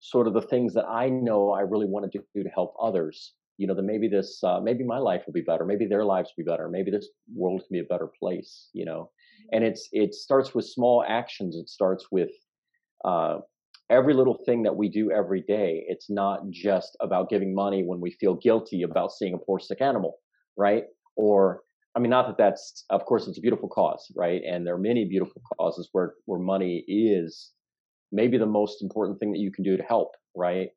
sort 0.00 0.26
of 0.26 0.34
the 0.34 0.42
things 0.42 0.74
that 0.74 0.86
i 0.86 1.08
know 1.08 1.50
i 1.50 1.60
really 1.60 1.86
want 1.86 2.10
to 2.10 2.20
do 2.34 2.42
to 2.42 2.48
help 2.50 2.74
others 2.80 3.34
you 3.58 3.66
know 3.66 3.74
then 3.74 3.86
maybe 3.86 4.08
this 4.08 4.42
uh, 4.44 4.60
maybe 4.60 4.84
my 4.84 4.98
life 4.98 5.22
will 5.26 5.32
be 5.32 5.42
better 5.42 5.64
maybe 5.64 5.86
their 5.86 6.04
lives 6.04 6.30
will 6.30 6.44
be 6.44 6.50
better 6.50 6.68
maybe 6.68 6.90
this 6.90 7.08
world 7.34 7.60
can 7.60 7.74
be 7.74 7.80
a 7.80 7.84
better 7.84 8.10
place 8.18 8.68
you 8.72 8.84
know? 8.84 9.10
And 9.52 9.64
it's 9.64 9.88
it 9.92 10.14
starts 10.14 10.54
with 10.54 10.66
small 10.66 11.04
actions 11.06 11.56
it 11.56 11.68
starts 11.68 12.06
with 12.10 12.30
uh, 13.04 13.38
every 13.90 14.14
little 14.14 14.38
thing 14.46 14.62
that 14.64 14.76
we 14.76 14.88
do 14.88 15.10
every 15.10 15.42
day, 15.42 15.84
it's 15.88 16.10
not 16.10 16.40
just 16.50 16.96
about 17.00 17.28
giving 17.28 17.54
money 17.54 17.84
when 17.84 18.00
we 18.00 18.10
feel 18.12 18.34
guilty 18.34 18.82
about 18.82 19.12
seeing 19.12 19.34
a 19.34 19.38
poor 19.38 19.58
sick 19.58 19.80
animal, 19.80 20.18
right? 20.56 20.84
Or 21.16 21.62
I 21.94 21.98
mean, 21.98 22.10
not 22.10 22.26
that 22.26 22.38
that's, 22.38 22.84
of 22.90 23.04
course, 23.04 23.28
it's 23.28 23.38
a 23.38 23.42
beautiful 23.42 23.68
cause, 23.68 24.10
right? 24.16 24.40
And 24.48 24.66
there 24.66 24.74
are 24.74 24.78
many 24.78 25.04
beautiful 25.04 25.42
causes 25.58 25.88
where 25.92 26.14
where 26.24 26.40
money 26.40 26.84
is 26.88 27.52
maybe 28.10 28.38
the 28.38 28.46
most 28.46 28.82
important 28.82 29.18
thing 29.18 29.32
that 29.32 29.40
you 29.40 29.52
can 29.52 29.64
do 29.64 29.76
to 29.76 29.82
help, 29.82 30.12
right? 30.34 30.68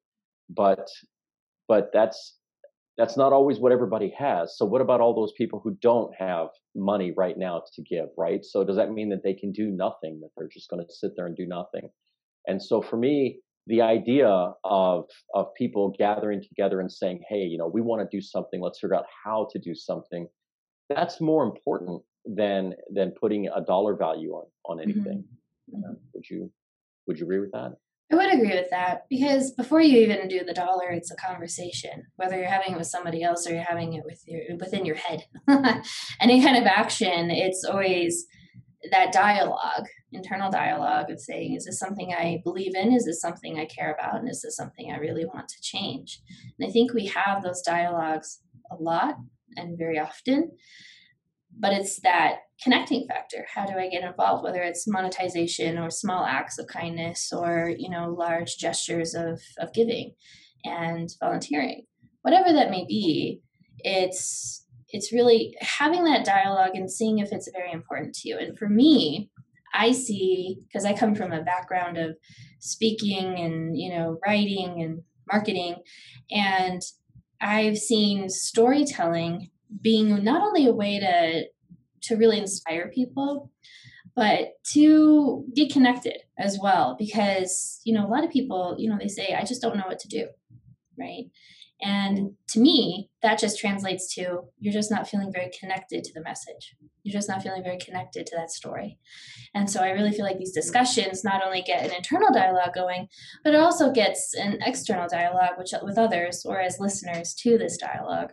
But 0.49 0.87
but 1.67 1.91
that's 1.93 2.37
that's 2.97 3.17
not 3.17 3.33
always 3.33 3.59
what 3.59 3.71
everybody 3.71 4.13
has. 4.17 4.57
So 4.57 4.65
what 4.65 4.81
about 4.81 5.01
all 5.01 5.13
those 5.13 5.33
people 5.37 5.59
who 5.63 5.77
don't 5.81 6.13
have 6.17 6.47
money 6.75 7.13
right 7.15 7.37
now 7.37 7.63
to 7.75 7.81
give, 7.81 8.07
right? 8.17 8.43
So 8.43 8.63
does 8.63 8.77
that 8.77 8.91
mean 8.91 9.09
that 9.09 9.23
they 9.23 9.33
can 9.33 9.51
do 9.51 9.69
nothing, 9.69 10.19
that 10.21 10.29
they're 10.37 10.47
just 10.47 10.69
going 10.69 10.85
to 10.85 10.93
sit 10.93 11.11
there 11.15 11.25
and 11.25 11.35
do 11.35 11.45
nothing? 11.45 11.89
And 12.47 12.61
so 12.61 12.81
for 12.81 12.97
me, 12.97 13.39
the 13.67 13.81
idea 13.81 14.53
of 14.63 15.05
of 15.33 15.53
people 15.55 15.93
gathering 15.97 16.41
together 16.41 16.79
and 16.79 16.91
saying, 16.91 17.21
"Hey, 17.27 17.43
you 17.43 17.57
know, 17.57 17.67
we 17.67 17.81
want 17.81 18.01
to 18.01 18.17
do 18.17 18.21
something. 18.21 18.61
Let's 18.61 18.79
figure 18.79 18.95
out 18.95 19.05
how 19.23 19.47
to 19.51 19.59
do 19.59 19.73
something." 19.73 20.27
That's 20.89 21.19
more 21.19 21.43
important 21.43 22.03
than 22.25 22.75
than 22.93 23.11
putting 23.19 23.47
a 23.47 23.61
dollar 23.61 23.95
value 23.95 24.31
on 24.33 24.45
on 24.65 24.77
mm-hmm. 24.77 24.91
anything. 24.91 25.23
Mm-hmm. 25.73 25.91
Uh, 25.91 25.95
would 26.13 26.29
you 26.29 26.51
would 27.07 27.19
you 27.19 27.25
agree 27.25 27.39
with 27.39 27.51
that? 27.53 27.73
I 28.11 28.15
would 28.15 28.33
agree 28.33 28.53
with 28.53 28.69
that 28.69 29.07
because 29.09 29.51
before 29.51 29.81
you 29.81 29.99
even 30.01 30.27
do 30.27 30.43
the 30.43 30.53
dollar, 30.53 30.89
it's 30.91 31.09
a 31.09 31.15
conversation. 31.15 32.05
Whether 32.17 32.37
you're 32.37 32.47
having 32.47 32.73
it 32.73 32.77
with 32.77 32.87
somebody 32.87 33.23
else 33.23 33.47
or 33.47 33.53
you're 33.53 33.63
having 33.63 33.93
it 33.93 34.05
with 34.05 34.21
your 34.27 34.41
within 34.57 34.85
your 34.85 34.95
head. 34.95 35.25
Any 36.21 36.41
kind 36.43 36.55
of 36.55 36.65
action, 36.65 37.31
it's 37.31 37.65
always 37.65 38.27
that 38.91 39.11
dialogue, 39.11 39.85
internal 40.11 40.51
dialogue 40.51 41.09
of 41.09 41.19
saying, 41.19 41.55
is 41.55 41.65
this 41.65 41.79
something 41.79 42.13
I 42.13 42.41
believe 42.43 42.75
in? 42.75 42.93
Is 42.93 43.05
this 43.05 43.21
something 43.21 43.59
I 43.59 43.65
care 43.65 43.93
about? 43.93 44.19
And 44.19 44.29
is 44.29 44.41
this 44.41 44.55
something 44.55 44.91
I 44.91 44.97
really 44.97 45.25
want 45.25 45.47
to 45.49 45.61
change? 45.61 46.19
And 46.59 46.67
I 46.67 46.71
think 46.71 46.93
we 46.93 47.07
have 47.07 47.43
those 47.43 47.61
dialogues 47.61 48.41
a 48.71 48.75
lot 48.75 49.15
and 49.57 49.77
very 49.77 49.99
often 49.99 50.51
but 51.57 51.73
it's 51.73 52.01
that 52.01 52.37
connecting 52.61 53.05
factor 53.07 53.45
how 53.53 53.65
do 53.65 53.73
i 53.77 53.87
get 53.87 54.03
involved 54.03 54.43
whether 54.43 54.61
it's 54.61 54.87
monetization 54.87 55.77
or 55.77 55.89
small 55.89 56.25
acts 56.25 56.57
of 56.57 56.67
kindness 56.67 57.31
or 57.31 57.71
you 57.77 57.89
know 57.89 58.13
large 58.17 58.57
gestures 58.57 59.13
of, 59.13 59.41
of 59.59 59.73
giving 59.73 60.13
and 60.63 61.09
volunteering 61.19 61.83
whatever 62.21 62.51
that 62.51 62.71
may 62.71 62.85
be 62.87 63.41
it's 63.79 64.64
it's 64.95 65.11
really 65.11 65.55
having 65.61 66.05
that 66.05 66.25
dialogue 66.25 66.75
and 66.75 66.89
seeing 66.89 67.19
if 67.19 67.31
it's 67.31 67.49
very 67.51 67.71
important 67.71 68.15
to 68.15 68.29
you. 68.29 68.37
And 68.37 68.57
for 68.57 68.69
me 68.69 69.29
i 69.75 69.91
see 69.91 70.57
because 70.67 70.85
i 70.85 70.93
come 70.93 71.13
from 71.13 71.31
a 71.31 71.43
background 71.43 71.97
of 71.97 72.15
speaking 72.59 73.39
and 73.39 73.77
you 73.77 73.89
know 73.89 74.17
writing 74.25 74.81
and 74.81 75.01
marketing 75.31 75.75
and 76.31 76.81
i've 77.41 77.77
seen 77.77 78.29
storytelling 78.29 79.49
being 79.81 80.23
not 80.23 80.41
only 80.41 80.65
a 80.65 80.73
way 80.73 80.99
to 80.99 81.43
to 82.01 82.15
really 82.15 82.39
inspire 82.39 82.89
people 82.93 83.51
but 84.15 84.53
to 84.63 85.43
get 85.53 85.71
connected 85.71 86.21
as 86.39 86.57
well 86.61 86.95
because 86.97 87.81
you 87.83 87.93
know 87.93 88.05
a 88.05 88.09
lot 88.09 88.23
of 88.23 88.31
people 88.31 88.75
you 88.79 88.89
know 88.89 88.97
they 88.99 89.07
say 89.07 89.35
i 89.35 89.43
just 89.43 89.61
don't 89.61 89.75
know 89.75 89.87
what 89.87 89.99
to 89.99 90.07
do 90.07 90.27
right 90.97 91.25
and 91.81 92.31
to 92.49 92.59
me 92.59 93.09
that 93.21 93.39
just 93.39 93.59
translates 93.59 94.13
to 94.15 94.41
you're 94.59 94.73
just 94.73 94.91
not 94.91 95.09
feeling 95.09 95.31
very 95.31 95.51
connected 95.59 96.03
to 96.03 96.13
the 96.13 96.23
message. 96.23 96.75
You're 97.03 97.19
just 97.19 97.29
not 97.29 97.43
feeling 97.43 97.63
very 97.63 97.77
connected 97.77 98.25
to 98.27 98.35
that 98.37 98.51
story. 98.51 98.97
And 99.53 99.69
so 99.69 99.81
i 99.81 99.91
really 99.91 100.11
feel 100.11 100.25
like 100.25 100.37
these 100.37 100.53
discussions 100.53 101.23
not 101.23 101.45
only 101.45 101.61
get 101.61 101.85
an 101.85 101.95
internal 101.95 102.31
dialogue 102.31 102.73
going 102.73 103.07
but 103.43 103.53
it 103.53 103.59
also 103.59 103.91
gets 103.91 104.33
an 104.33 104.59
external 104.61 105.07
dialogue 105.07 105.57
which 105.57 105.71
with 105.81 105.97
others 105.97 106.45
or 106.45 106.59
as 106.59 106.79
listeners 106.79 107.33
to 107.35 107.57
this 107.57 107.77
dialogue 107.77 108.31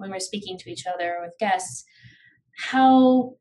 when 0.00 0.10
we're 0.10 0.18
speaking 0.18 0.58
to 0.58 0.70
each 0.70 0.86
other 0.86 1.16
or 1.16 1.26
with 1.26 1.38
guests, 1.38 1.84
how 2.70 3.34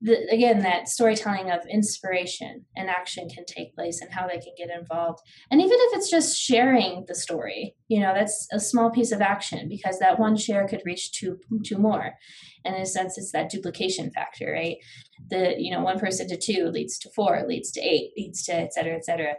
the, 0.00 0.28
again 0.30 0.60
that 0.60 0.88
storytelling 0.88 1.50
of 1.50 1.60
inspiration 1.70 2.64
and 2.76 2.90
action 2.90 3.28
can 3.28 3.44
take 3.46 3.74
place 3.74 4.00
and 4.00 4.12
how 4.12 4.26
they 4.26 4.38
can 4.38 4.52
get 4.56 4.70
involved. 4.70 5.20
And 5.50 5.60
even 5.60 5.76
if 5.80 5.96
it's 5.96 6.10
just 6.10 6.36
sharing 6.36 7.04
the 7.08 7.14
story 7.14 7.74
you 7.88 8.00
know 8.00 8.12
that's 8.12 8.46
a 8.52 8.60
small 8.60 8.90
piece 8.90 9.12
of 9.12 9.20
action 9.20 9.68
because 9.68 9.98
that 9.98 10.18
one 10.18 10.36
share 10.36 10.68
could 10.68 10.82
reach 10.84 11.12
two 11.12 11.38
two 11.64 11.78
more. 11.78 12.12
And 12.64 12.74
in 12.74 12.82
a 12.82 12.86
sense 12.86 13.16
it's 13.16 13.32
that 13.32 13.50
duplication 13.50 14.10
factor 14.10 14.52
right? 14.52 14.76
The 15.30 15.54
you 15.58 15.70
know 15.70 15.82
one 15.82 15.98
person 15.98 16.28
to 16.28 16.36
two 16.36 16.66
leads 16.66 16.98
to 17.00 17.10
four 17.14 17.44
leads 17.46 17.70
to 17.72 17.80
eight 17.80 18.10
leads 18.16 18.44
to 18.44 18.54
et 18.54 18.74
cetera 18.74 18.94
et 18.94 19.04
cetera. 19.04 19.34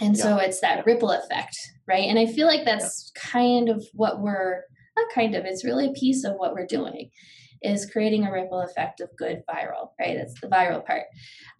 And 0.00 0.16
yeah. 0.16 0.22
so 0.22 0.36
it's 0.38 0.60
that 0.60 0.84
ripple 0.84 1.10
effect 1.10 1.56
right? 1.88 2.04
And 2.04 2.18
i 2.18 2.26
feel 2.26 2.46
like 2.46 2.64
that's 2.64 3.10
yeah. 3.14 3.30
kind 3.30 3.68
of 3.68 3.84
what 3.94 4.20
we're 4.20 4.62
not 4.96 5.14
kind 5.14 5.34
of, 5.34 5.44
it's 5.44 5.64
really 5.64 5.86
a 5.86 5.92
piece 5.92 6.24
of 6.24 6.34
what 6.36 6.52
we're 6.52 6.66
doing 6.66 7.10
is 7.62 7.90
creating 7.90 8.24
a 8.24 8.32
ripple 8.32 8.60
effect 8.60 9.00
of 9.00 9.08
good 9.18 9.42
viral, 9.48 9.90
right? 10.00 10.16
That's 10.16 10.40
the 10.40 10.48
viral 10.48 10.84
part. 10.84 11.04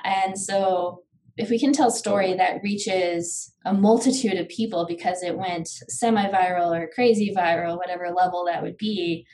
And 0.05 0.39
so 0.39 1.03
if 1.37 1.49
we 1.51 1.59
can 1.59 1.73
tell 1.73 1.89
a 1.89 1.93
story 1.93 2.35
that 2.35 2.61
reaches 2.63 3.55
a 3.65 3.73
multitude 3.73 4.39
of 4.39 4.49
people 4.49 4.85
because 4.87 5.23
it 5.23 5.39
went 5.39 5.69
semi-viral 5.69 6.77
or 6.77 6.91
crazy 6.95 7.33
viral, 7.37 7.77
whatever 7.77 8.11
level 8.15 8.45
that 8.47 8.63
would 8.63 8.77
be, 8.77 9.25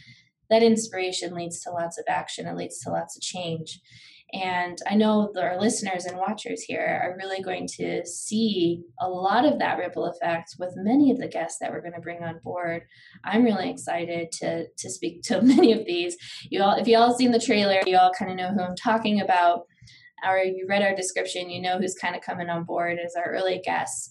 that 0.51 0.63
inspiration 0.63 1.35
leads 1.35 1.61
to 1.63 1.71
lots 1.71 1.99
of 1.99 2.05
action. 2.09 2.47
It 2.47 2.57
leads 2.57 2.79
to 2.81 2.91
lots 2.91 3.17
of 3.17 3.23
change. 3.23 3.81
And 4.33 4.79
I 4.91 4.97
know 4.97 5.33
our 5.41 5.61
listeners 5.61 6.05
and 6.05 6.19
watchers 6.19 6.63
here 6.63 7.01
are 7.03 7.17
really 7.17 7.41
going 7.43 7.69
to 7.77 8.05
see 8.05 8.83
a 9.01 9.09
lot 9.09 9.45
of 9.45 9.61
that 9.61 9.79
ripple 9.79 10.07
effect 10.07 10.57
with 10.59 10.73
many 10.77 11.13
of 11.13 11.19
the 11.19 11.29
guests 11.29 11.59
that 11.61 11.71
we're 11.71 11.81
going 11.81 11.95
to 11.95 12.01
bring 12.01 12.25
on 12.25 12.41
board. 12.43 12.83
I'm 13.25 13.45
really 13.45 13.71
excited 13.71 14.33
to 14.33 14.67
to 14.67 14.91
speak 14.91 15.23
to 15.25 15.43
many 15.43 15.73
of 15.73 15.87
these. 15.87 16.17
You 16.51 16.63
all, 16.63 16.77
if 16.77 16.89
you 16.89 16.99
all 16.99 17.17
seen 17.17 17.31
the 17.31 17.39
trailer, 17.39 17.81
you 17.87 17.97
all 17.97 18.13
kind 18.19 18.33
of 18.33 18.37
know 18.37 18.53
who 18.53 18.63
I'm 18.63 18.77
talking 18.77 19.21
about, 19.21 19.67
or 20.27 20.39
you 20.39 20.67
read 20.69 20.83
our 20.83 20.97
description, 20.97 21.49
you 21.49 21.63
know 21.63 21.79
who's 21.79 21.95
kind 21.95 22.17
of 22.17 22.23
coming 22.23 22.51
on 22.51 22.65
board 22.65 22.99
as 22.99 23.15
our 23.15 23.33
early 23.33 23.61
guests. 23.65 24.11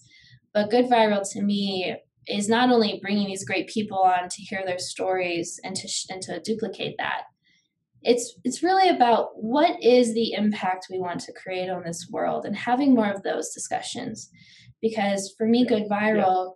But 0.54 0.70
Good 0.70 0.86
Viral 0.86 1.30
to 1.32 1.42
me 1.42 1.94
is 2.26 2.48
not 2.48 2.70
only 2.70 3.00
bringing 3.02 3.26
these 3.26 3.44
great 3.44 3.68
people 3.68 3.98
on 3.98 4.30
to 4.30 4.42
hear 4.42 4.62
their 4.64 4.78
stories 4.78 5.60
and 5.62 5.76
to 5.76 5.88
and 6.08 6.22
to 6.22 6.40
duplicate 6.40 6.96
that 6.98 7.24
it's 8.06 8.38
it's 8.44 8.62
really 8.62 8.88
about 8.88 9.30
what 9.34 9.82
is 9.82 10.14
the 10.14 10.32
impact 10.32 10.86
we 10.90 10.98
want 10.98 11.20
to 11.20 11.32
create 11.32 11.68
on 11.68 11.82
this 11.82 12.08
world 12.10 12.46
and 12.46 12.56
having 12.56 12.94
more 12.94 13.10
of 13.10 13.22
those 13.22 13.52
discussions 13.52 14.30
because 14.80 15.34
for 15.36 15.46
me 15.46 15.66
good 15.66 15.88
viral 15.90 16.54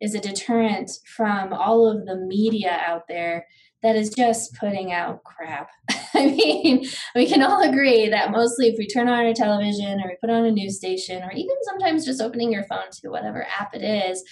yeah. 0.00 0.06
is 0.06 0.14
a 0.14 0.20
deterrent 0.20 0.90
from 1.16 1.52
all 1.52 1.86
of 1.86 2.06
the 2.06 2.16
media 2.16 2.80
out 2.86 3.02
there 3.08 3.46
that 3.82 3.94
is 3.94 4.10
just 4.10 4.54
putting 4.54 4.92
out 4.92 5.22
crap. 5.22 5.68
I 6.14 6.26
mean, 6.26 6.86
we 7.14 7.26
can 7.26 7.42
all 7.42 7.62
agree 7.62 8.08
that 8.08 8.32
mostly 8.32 8.68
if 8.68 8.76
we 8.78 8.88
turn 8.88 9.06
on 9.06 9.24
our 9.24 9.34
television 9.34 10.00
or 10.00 10.08
we 10.08 10.16
put 10.20 10.30
on 10.30 10.46
a 10.46 10.50
news 10.50 10.78
station 10.78 11.22
or 11.22 11.30
even 11.32 11.54
sometimes 11.62 12.04
just 12.04 12.22
opening 12.22 12.50
your 12.50 12.64
phone 12.64 12.90
to 12.90 13.10
whatever 13.10 13.46
app 13.60 13.74
it 13.74 13.84
is, 13.84 14.24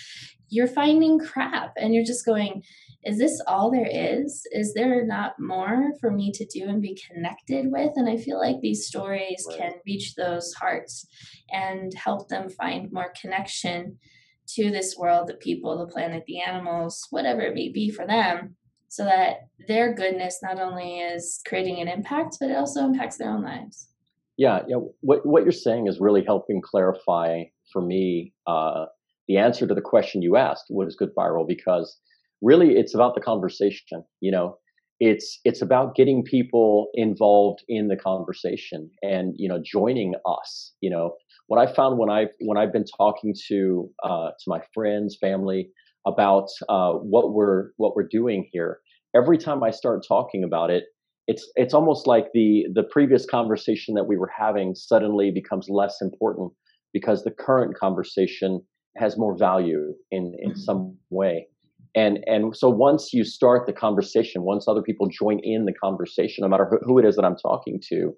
you're 0.49 0.67
finding 0.67 1.19
crap 1.19 1.75
and 1.77 1.95
you're 1.95 2.05
just 2.05 2.25
going, 2.25 2.63
is 3.05 3.19
this 3.19 3.41
all 3.47 3.71
there 3.71 3.89
is? 3.91 4.47
Is 4.53 4.75
there 4.75 5.05
not 5.05 5.35
more 5.39 5.93
for 6.01 6.11
me 6.11 6.33
to 6.33 6.47
do 6.47 6.69
and 6.69 6.81
be 6.81 6.99
connected 7.11 7.71
with? 7.71 7.93
And 7.97 8.09
I 8.09 8.17
feel 8.17 8.39
like 8.39 8.61
these 8.61 8.87
stories 8.87 9.45
right. 9.49 9.59
can 9.59 9.73
reach 9.87 10.15
those 10.15 10.53
hearts 10.55 11.07
and 11.51 11.93
help 11.95 12.29
them 12.29 12.49
find 12.49 12.93
more 12.93 13.13
connection 13.21 13.99
to 14.47 14.71
this 14.71 14.97
world, 14.97 15.29
the 15.29 15.35
people, 15.35 15.79
the 15.79 15.93
planet, 15.93 16.25
the 16.27 16.41
animals, 16.41 17.07
whatever 17.11 17.41
it 17.41 17.55
may 17.55 17.71
be 17.71 17.91
for 17.91 18.07
them, 18.07 18.57
so 18.89 19.05
that 19.05 19.49
their 19.67 19.95
goodness 19.95 20.41
not 20.43 20.61
only 20.61 20.99
is 20.99 21.41
creating 21.47 21.81
an 21.81 21.89
impact, 21.89 22.37
but 22.41 22.51
it 22.51 22.57
also 22.57 22.85
impacts 22.85 23.17
their 23.17 23.31
own 23.31 23.43
lives. 23.43 23.89
Yeah, 24.37 24.61
yeah. 24.69 24.77
What 25.01 25.25
what 25.25 25.45
you're 25.45 25.53
saying 25.53 25.87
is 25.87 26.01
really 26.01 26.25
helping 26.25 26.61
clarify 26.61 27.45
for 27.73 27.81
me 27.81 28.33
uh, 28.47 28.87
the 29.29 29.37
answer 29.37 29.67
to 29.67 29.75
the 29.75 29.81
question 29.81 30.23
you 30.23 30.37
asked: 30.37 30.65
What 30.69 30.89
is 30.89 30.97
good 30.97 31.15
viral? 31.15 31.47
Because 31.47 31.97
really 32.45 32.77
it's 32.77 32.95
about 32.95 33.15
the 33.15 33.21
conversation 33.21 34.05
you 34.21 34.31
know? 34.31 34.59
It's 35.01 35.41
it's 35.45 35.61
about 35.61 35.97
getting 35.97 36.23
people 36.23 36.89
involved 36.95 37.65
in 37.69 37.89
the 37.89 37.97
conversation 37.97 38.91
and 39.03 39.35
you 39.37 39.49
know 39.49 39.61
joining 39.65 40.15
us 40.27 40.73
you 40.81 40.91
know? 40.91 41.15
What 41.49 41.59
i 41.59 41.73
found 41.73 41.99
when 41.99 42.11
i've 42.11 42.35
when 42.41 42.57
i've 42.57 42.73
been 42.73 42.87
talking 42.97 43.35
to 43.49 43.91
uh, 44.03 44.29
to 44.39 44.45
my 44.47 44.61
friends 44.73 45.17
family 45.21 45.71
about 46.07 46.49
uh, 46.69 46.93
what 46.93 47.35
we're 47.35 47.71
what 47.77 47.97
we're 47.97 48.09
doing 48.09 48.49
here 48.53 48.81
every 49.15 49.39
time 49.39 49.63
i 49.63 49.71
start 49.71 50.05
talking 50.07 50.45
about 50.45 50.71
it 50.71 50.85
it's 51.27 51.51
it's 51.57 51.75
almost 51.75 52.07
like 52.07 52.27
the 52.35 52.67
the 52.75 52.83
previous 52.83 53.25
conversation 53.27 53.95
that 53.95 54.05
we 54.05 54.17
were 54.17 54.31
having 54.37 54.75
suddenly 54.75 55.31
becomes 55.31 55.69
less 55.69 55.97
important 56.01 56.53
because 56.93 57.25
the 57.25 57.31
current 57.31 57.77
conversation 57.77 58.61
has 58.97 59.19
more 59.19 59.37
value 59.37 59.95
in 60.11 60.35
in 60.39 60.51
mm-hmm. 60.51 60.59
some 60.59 60.97
way 61.11 61.47
and 61.95 62.19
and 62.27 62.57
so 62.57 62.69
once 62.69 63.13
you 63.13 63.25
start 63.25 63.67
the 63.67 63.73
conversation 63.73 64.43
once 64.43 64.67
other 64.69 64.83
people 64.83 65.09
join 65.09 65.39
in 65.43 65.65
the 65.65 65.73
conversation 65.73 66.43
no 66.43 66.49
matter 66.49 66.69
who, 66.85 66.99
it 66.99 67.05
is 67.05 67.17
that 67.17 67.25
i'm 67.25 67.37
talking 67.37 67.81
to 67.89 68.13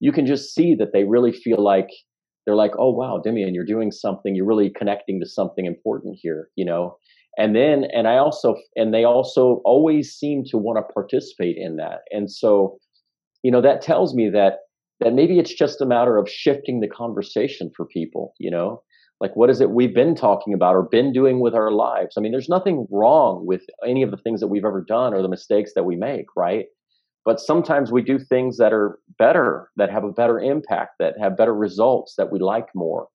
you 0.00 0.10
can 0.10 0.26
just 0.26 0.52
see 0.54 0.74
that 0.74 0.92
they 0.92 1.04
really 1.04 1.32
feel 1.32 1.62
like 1.62 1.88
they're 2.44 2.56
like, 2.56 2.72
oh 2.78 2.90
wow, 2.90 3.22
Demian, 3.24 3.54
you're 3.54 3.64
doing 3.64 3.92
something. 3.92 4.34
You're 4.34 4.46
really 4.46 4.70
connecting 4.70 5.20
to 5.20 5.26
something 5.26 5.66
important 5.66 6.18
here, 6.20 6.48
you 6.56 6.64
know. 6.64 6.96
And 7.38 7.56
then, 7.56 7.84
and 7.94 8.06
I 8.06 8.18
also, 8.18 8.56
and 8.76 8.92
they 8.92 9.04
also 9.04 9.62
always 9.64 10.12
seem 10.12 10.44
to 10.46 10.58
want 10.58 10.78
to 10.78 10.92
participate 10.92 11.56
in 11.56 11.76
that. 11.76 12.00
And 12.10 12.30
so, 12.30 12.78
you 13.42 13.50
know, 13.50 13.62
that 13.62 13.80
tells 13.80 14.14
me 14.14 14.28
that 14.30 14.58
that 15.00 15.14
maybe 15.14 15.38
it's 15.38 15.54
just 15.54 15.80
a 15.80 15.86
matter 15.86 16.18
of 16.18 16.28
shifting 16.28 16.80
the 16.80 16.88
conversation 16.88 17.70
for 17.76 17.86
people. 17.86 18.34
You 18.38 18.50
know, 18.50 18.82
like 19.22 19.34
what 19.34 19.48
is 19.48 19.62
it 19.62 19.70
we've 19.70 19.94
been 19.94 20.14
talking 20.14 20.52
about 20.52 20.74
or 20.74 20.82
been 20.82 21.12
doing 21.12 21.40
with 21.40 21.54
our 21.54 21.70
lives? 21.70 22.14
I 22.18 22.20
mean, 22.20 22.32
there's 22.32 22.50
nothing 22.50 22.86
wrong 22.90 23.46
with 23.46 23.62
any 23.86 24.02
of 24.02 24.10
the 24.10 24.18
things 24.18 24.40
that 24.40 24.48
we've 24.48 24.64
ever 24.66 24.84
done 24.86 25.14
or 25.14 25.22
the 25.22 25.28
mistakes 25.28 25.72
that 25.74 25.84
we 25.84 25.96
make, 25.96 26.26
right? 26.36 26.66
but 27.24 27.40
sometimes 27.40 27.92
we 27.92 28.02
do 28.02 28.18
things 28.18 28.58
that 28.58 28.72
are 28.72 28.98
better 29.18 29.70
that 29.76 29.90
have 29.90 30.04
a 30.04 30.12
better 30.12 30.38
impact 30.38 30.92
that 30.98 31.14
have 31.18 31.36
better 31.36 31.54
results 31.54 32.14
that 32.16 32.32
we 32.32 32.38
like 32.38 32.68
more 32.74 33.08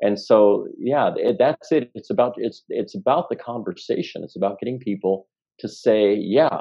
and 0.00 0.20
so 0.20 0.66
yeah 0.78 1.12
it, 1.16 1.36
that's 1.38 1.70
it 1.72 1.90
it's 1.94 2.10
about 2.10 2.34
it's 2.36 2.62
it's 2.68 2.94
about 2.94 3.28
the 3.28 3.36
conversation 3.36 4.22
it's 4.22 4.36
about 4.36 4.58
getting 4.58 4.78
people 4.78 5.28
to 5.58 5.68
say 5.68 6.14
yeah 6.14 6.60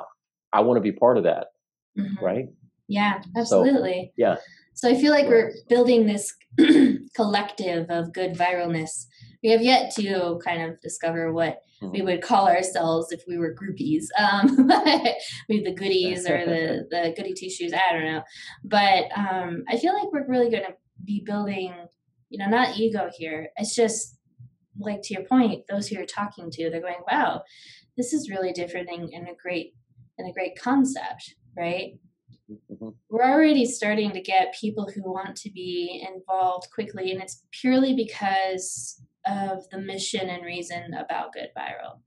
i 0.53 0.59
want 0.59 0.77
to 0.77 0.81
be 0.81 0.91
part 0.91 1.17
of 1.17 1.23
that 1.23 1.47
mm-hmm. 1.97 2.23
right 2.23 2.45
yeah 2.87 3.21
absolutely 3.37 4.05
so, 4.07 4.13
yeah 4.17 4.35
so 4.73 4.89
i 4.89 4.95
feel 4.95 5.11
like 5.11 5.27
we're 5.27 5.53
building 5.67 6.05
this 6.05 6.33
collective 7.15 7.89
of 7.89 8.13
good 8.13 8.33
viralness 8.33 9.05
we 9.43 9.49
have 9.49 9.61
yet 9.61 9.93
to 9.95 10.39
kind 10.43 10.63
of 10.63 10.79
discover 10.81 11.31
what 11.31 11.61
mm-hmm. 11.81 11.91
we 11.91 12.01
would 12.01 12.21
call 12.21 12.47
ourselves 12.47 13.11
if 13.11 13.23
we 13.27 13.37
were 13.37 13.55
groupies. 13.55 14.05
Um, 14.17 14.67
maybe 15.49 15.63
the 15.63 15.75
goodies 15.75 16.29
or 16.29 16.45
the, 16.45 16.87
the 16.89 17.13
goody 17.15 17.33
two 17.33 17.49
shoes. 17.49 17.73
I 17.73 17.93
don't 17.93 18.05
know. 18.05 18.23
But 18.63 19.05
um, 19.15 19.63
I 19.69 19.77
feel 19.77 19.93
like 19.93 20.11
we're 20.11 20.27
really 20.27 20.49
going 20.49 20.63
to 20.63 20.75
be 21.03 21.23
building, 21.25 21.73
you 22.29 22.37
know, 22.37 22.49
not 22.49 22.77
ego 22.77 23.09
here. 23.15 23.49
It's 23.55 23.75
just 23.75 24.17
like 24.77 25.01
to 25.03 25.13
your 25.13 25.23
point, 25.23 25.65
those 25.69 25.87
who 25.87 25.95
you're 25.95 26.05
talking 26.05 26.49
to, 26.51 26.69
they're 26.69 26.81
going, 26.81 27.01
wow, 27.09 27.43
this 27.97 28.13
is 28.13 28.29
really 28.29 28.51
different 28.51 28.89
and, 28.89 29.09
and 29.13 29.27
a 29.27 29.33
great 29.41 29.73
and 30.17 30.29
a 30.29 30.33
great 30.33 30.59
concept, 30.59 31.35
right? 31.57 31.93
Mm-hmm. 32.49 32.89
We're 33.09 33.29
already 33.29 33.65
starting 33.65 34.11
to 34.11 34.21
get 34.21 34.55
people 34.59 34.89
who 34.93 35.03
want 35.03 35.35
to 35.37 35.51
be 35.51 36.05
involved 36.07 36.67
quickly, 36.73 37.11
and 37.11 37.21
it's 37.21 37.43
purely 37.51 37.95
because 37.95 39.01
of 39.27 39.69
the 39.71 39.77
mission 39.77 40.29
and 40.29 40.43
reason 40.43 40.93
about 40.93 41.33
Good 41.33 41.49
Viral 41.57 41.99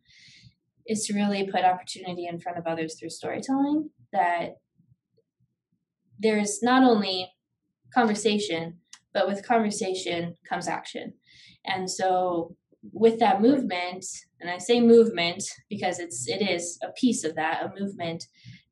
is 0.87 1.06
to 1.06 1.14
really 1.14 1.49
put 1.50 1.64
opportunity 1.64 2.26
in 2.26 2.40
front 2.40 2.58
of 2.58 2.66
others 2.66 2.99
through 2.99 3.11
storytelling 3.11 3.90
that 4.12 4.56
there's 6.18 6.62
not 6.62 6.82
only 6.82 7.30
conversation, 7.94 8.78
but 9.14 9.28
with 9.28 9.46
conversation 9.46 10.37
comes 10.49 10.66
action. 10.66 11.14
And 11.64 11.88
so 11.88 12.56
with 12.92 13.20
that 13.20 13.40
movement, 13.40 14.04
and 14.40 14.50
I 14.50 14.58
say 14.58 14.80
movement 14.80 15.44
because 15.68 15.99
it's 16.00 16.28
it 16.28 16.42
is 16.42 16.78
a 16.82 16.90
piece 16.92 17.22
of 17.22 17.37
that, 17.37 17.62
a 17.64 17.80
movement 17.80 18.25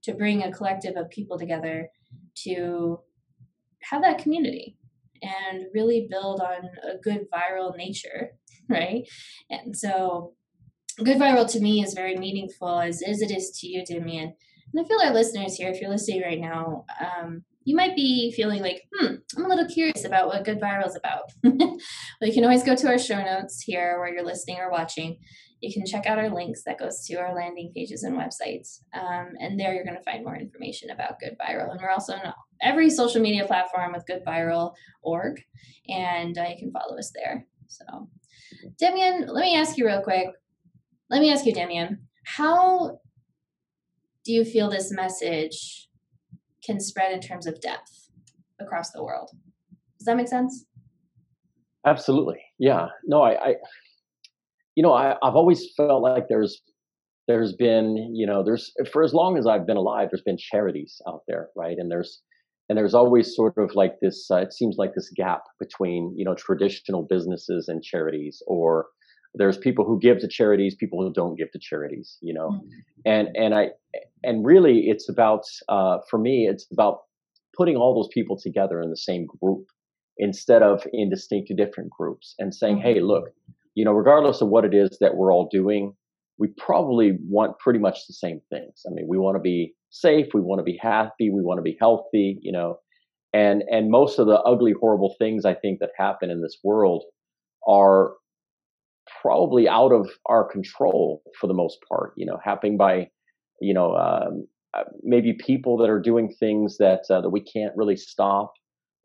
to 0.05 0.15
bring 0.15 0.43
a 0.43 0.53
collective 0.53 0.97
of 0.97 1.11
people 1.11 1.39
together 1.39 1.89
to 2.45 3.01
have 3.83 4.03
that 4.03 4.19
community 4.19 4.77
and 5.23 5.67
really 5.75 6.07
build 6.11 6.41
on 6.41 6.71
a 6.83 6.97
good 7.03 7.27
viral 7.31 7.77
nature, 7.77 8.31
right? 8.69 9.03
And 9.51 9.77
so, 9.77 10.35
good 10.99 11.19
viral 11.19 11.51
to 11.53 11.61
me 11.61 11.83
is 11.83 11.95
very 11.95 12.17
meaningful 12.17 12.81
as, 12.81 13.03
as 13.03 13.23
it 13.23 13.31
is 13.31 13.51
to 13.61 13.67
you, 13.67 13.83
Demian. 13.83 14.33
And 14.73 14.85
I 14.85 14.85
feel 14.85 15.01
our 15.03 15.13
listeners 15.13 15.55
here, 15.57 15.71
if 15.71 15.81
you're 15.81 15.91
listening 15.91 16.23
right 16.23 16.41
now, 16.41 16.85
um, 17.01 17.45
you 17.65 17.77
might 17.77 17.95
be 17.95 18.33
feeling 18.33 18.63
like, 18.63 18.83
hmm, 18.95 19.15
I'm 19.37 19.45
a 19.45 19.49
little 19.49 19.67
curious 19.67 20.05
about 20.05 20.29
what 20.29 20.45
Good 20.45 20.61
Viral 20.61 20.87
is 20.87 20.97
about. 20.97 21.31
well, 21.45 21.79
you 22.23 22.33
can 22.33 22.45
always 22.45 22.63
go 22.63 22.75
to 22.75 22.89
our 22.89 22.99
show 22.99 23.23
notes 23.23 23.63
here 23.63 23.99
where 23.99 24.13
you're 24.13 24.25
listening 24.25 24.59
or 24.59 24.71
watching. 24.71 25.19
You 25.61 25.73
can 25.73 25.85
check 25.85 26.07
out 26.07 26.19
our 26.19 26.31
links 26.31 26.63
that 26.65 26.79
goes 26.79 27.05
to 27.07 27.17
our 27.17 27.35
landing 27.35 27.73
pages 27.75 28.03
and 28.03 28.17
websites. 28.17 28.81
Um, 28.95 29.33
and 29.39 29.59
there 29.59 29.75
you're 29.75 29.85
going 29.85 29.97
to 29.97 30.03
find 30.03 30.25
more 30.25 30.37
information 30.37 30.91
about 30.91 31.21
Good 31.21 31.37
Viral. 31.39 31.71
And 31.71 31.81
we're 31.81 31.91
also 31.91 32.15
on 32.15 32.33
every 32.63 32.89
social 32.89 33.21
media 33.21 33.47
platform 33.47 33.93
with 33.93 34.07
Good 34.07 34.25
Viral 34.27 34.73
org, 35.03 35.43
and 35.89 36.37
uh, 36.39 36.45
you 36.49 36.57
can 36.59 36.73
follow 36.73 36.99
us 36.99 37.13
there. 37.15 37.47
So, 37.69 37.85
Demian, 38.81 39.29
let 39.29 39.43
me 39.43 39.57
ask 39.57 39.77
you 39.77 39.87
real 39.87 40.03
quick. 40.03 40.29
Let 41.11 41.21
me 41.21 41.33
ask 41.33 41.45
you, 41.45 41.53
Demian, 41.53 41.99
how 42.25 42.99
do 44.25 44.33
you 44.33 44.45
feel 44.45 44.71
this 44.71 44.93
message 44.93 45.89
can 46.65 46.81
spread 46.81 47.13
in 47.13 47.21
terms 47.21 47.47
of 47.47 47.61
depth 47.61 48.09
across 48.61 48.91
the 48.91 49.03
world. 49.03 49.31
Does 49.99 50.07
that 50.07 50.17
make 50.17 50.29
sense? 50.29 50.67
Absolutely. 51.87 52.41
Yeah. 52.59 52.87
No, 53.05 53.23
I, 53.23 53.33
I 53.33 53.55
you 54.81 54.83
know, 54.83 54.95
I, 54.95 55.15
I've 55.23 55.37
always 55.37 55.69
felt 55.77 56.01
like 56.01 56.29
there's 56.31 56.63
there's 57.29 57.53
been, 57.53 58.15
you 58.15 58.27
know, 58.27 58.43
there's 58.43 58.73
for 58.91 59.03
as 59.03 59.13
long 59.13 59.37
as 59.37 59.47
I've 59.47 59.67
been 59.67 59.77
alive, 59.77 60.09
there's 60.11 60.23
been 60.23 60.39
charities 60.39 61.03
out 61.07 61.21
there, 61.29 61.51
right? 61.55 61.77
And 61.77 61.91
there's 61.91 62.23
and 62.71 62.79
there's 62.79 62.95
always 62.95 63.37
sort 63.37 63.59
of 63.59 63.75
like 63.75 64.01
this. 64.01 64.27
Uh, 64.31 64.37
it 64.37 64.55
seems 64.55 64.77
like 64.79 64.95
this 64.95 65.13
gap 65.15 65.43
between 65.59 66.15
you 66.17 66.25
know 66.25 66.35
traditional 66.35 67.03
businesses 67.03 67.69
and 67.69 67.83
charities, 67.83 68.43
or 68.47 68.87
there's 69.35 69.59
people 69.59 69.85
who 69.85 70.01
give 70.01 70.19
to 70.21 70.29
charities, 70.29 70.75
people 70.75 71.03
who 71.03 71.13
don't 71.13 71.37
give 71.37 71.53
to 71.53 71.59
charities, 71.59 72.17
you 72.23 72.33
know, 72.33 72.49
mm-hmm. 72.49 72.69
and 73.05 73.29
and 73.35 73.55
I 73.55 73.73
and 74.23 74.47
really 74.47 74.85
it's 74.87 75.11
about 75.11 75.43
uh, 75.69 75.99
for 76.09 76.19
me 76.19 76.49
it's 76.51 76.67
about 76.73 77.01
putting 77.55 77.77
all 77.77 77.95
those 77.95 78.09
people 78.15 78.41
together 78.41 78.81
in 78.81 78.89
the 78.89 78.97
same 78.97 79.27
group 79.27 79.67
instead 80.17 80.63
of 80.63 80.87
in 80.95 81.11
distinct 81.11 81.53
different 81.55 81.91
groups 81.91 82.35
and 82.39 82.55
saying, 82.55 82.77
mm-hmm. 82.77 82.95
hey, 82.95 83.01
look, 83.01 83.25
you 83.81 83.87
know, 83.87 83.93
regardless 83.93 84.43
of 84.43 84.49
what 84.49 84.67
it 84.67 84.75
is 84.75 84.99
that 85.01 85.17
we're 85.17 85.33
all 85.33 85.49
doing, 85.51 85.95
we 86.37 86.49
probably 86.59 87.17
want 87.27 87.59
pretty 87.59 87.79
much 87.79 88.07
the 88.07 88.13
same 88.13 88.43
things. 88.51 88.83
I 88.87 88.91
mean, 88.93 89.07
we 89.09 89.17
want 89.17 89.37
to 89.37 89.41
be 89.41 89.73
safe, 89.89 90.27
we 90.35 90.43
want 90.43 90.59
to 90.59 90.63
be 90.65 90.79
happy, 90.83 91.31
we 91.31 91.41
want 91.41 91.57
to 91.57 91.63
be 91.63 91.79
healthy, 91.81 92.39
you 92.43 92.53
know, 92.53 92.77
and 93.33 93.63
and 93.71 93.91
most 93.91 94.19
of 94.19 94.27
the 94.27 94.39
ugly, 94.43 94.75
horrible 94.79 95.15
things 95.19 95.47
I 95.47 95.55
think 95.55 95.79
that 95.79 95.93
happen 95.97 96.29
in 96.31 96.43
this 96.43 96.59
world 96.63 97.05
are 97.67 98.13
probably 99.23 99.67
out 99.67 99.93
of 99.93 100.11
our 100.27 100.45
control 100.45 101.23
for 101.41 101.47
the 101.47 101.55
most 101.55 101.79
part. 101.89 102.13
You 102.19 102.27
know, 102.27 102.39
happening 102.45 102.77
by, 102.77 103.09
you 103.63 103.73
know, 103.73 103.97
um, 103.97 104.47
uh, 104.75 104.85
maybe 105.03 105.33
people 105.33 105.79
that 105.79 105.89
are 105.89 106.01
doing 106.01 106.29
things 106.39 106.77
that 106.77 107.05
uh, 107.09 107.23
that 107.23 107.31
we 107.31 107.41
can't 107.41 107.75
really 107.77 107.97
stop, 107.97 108.53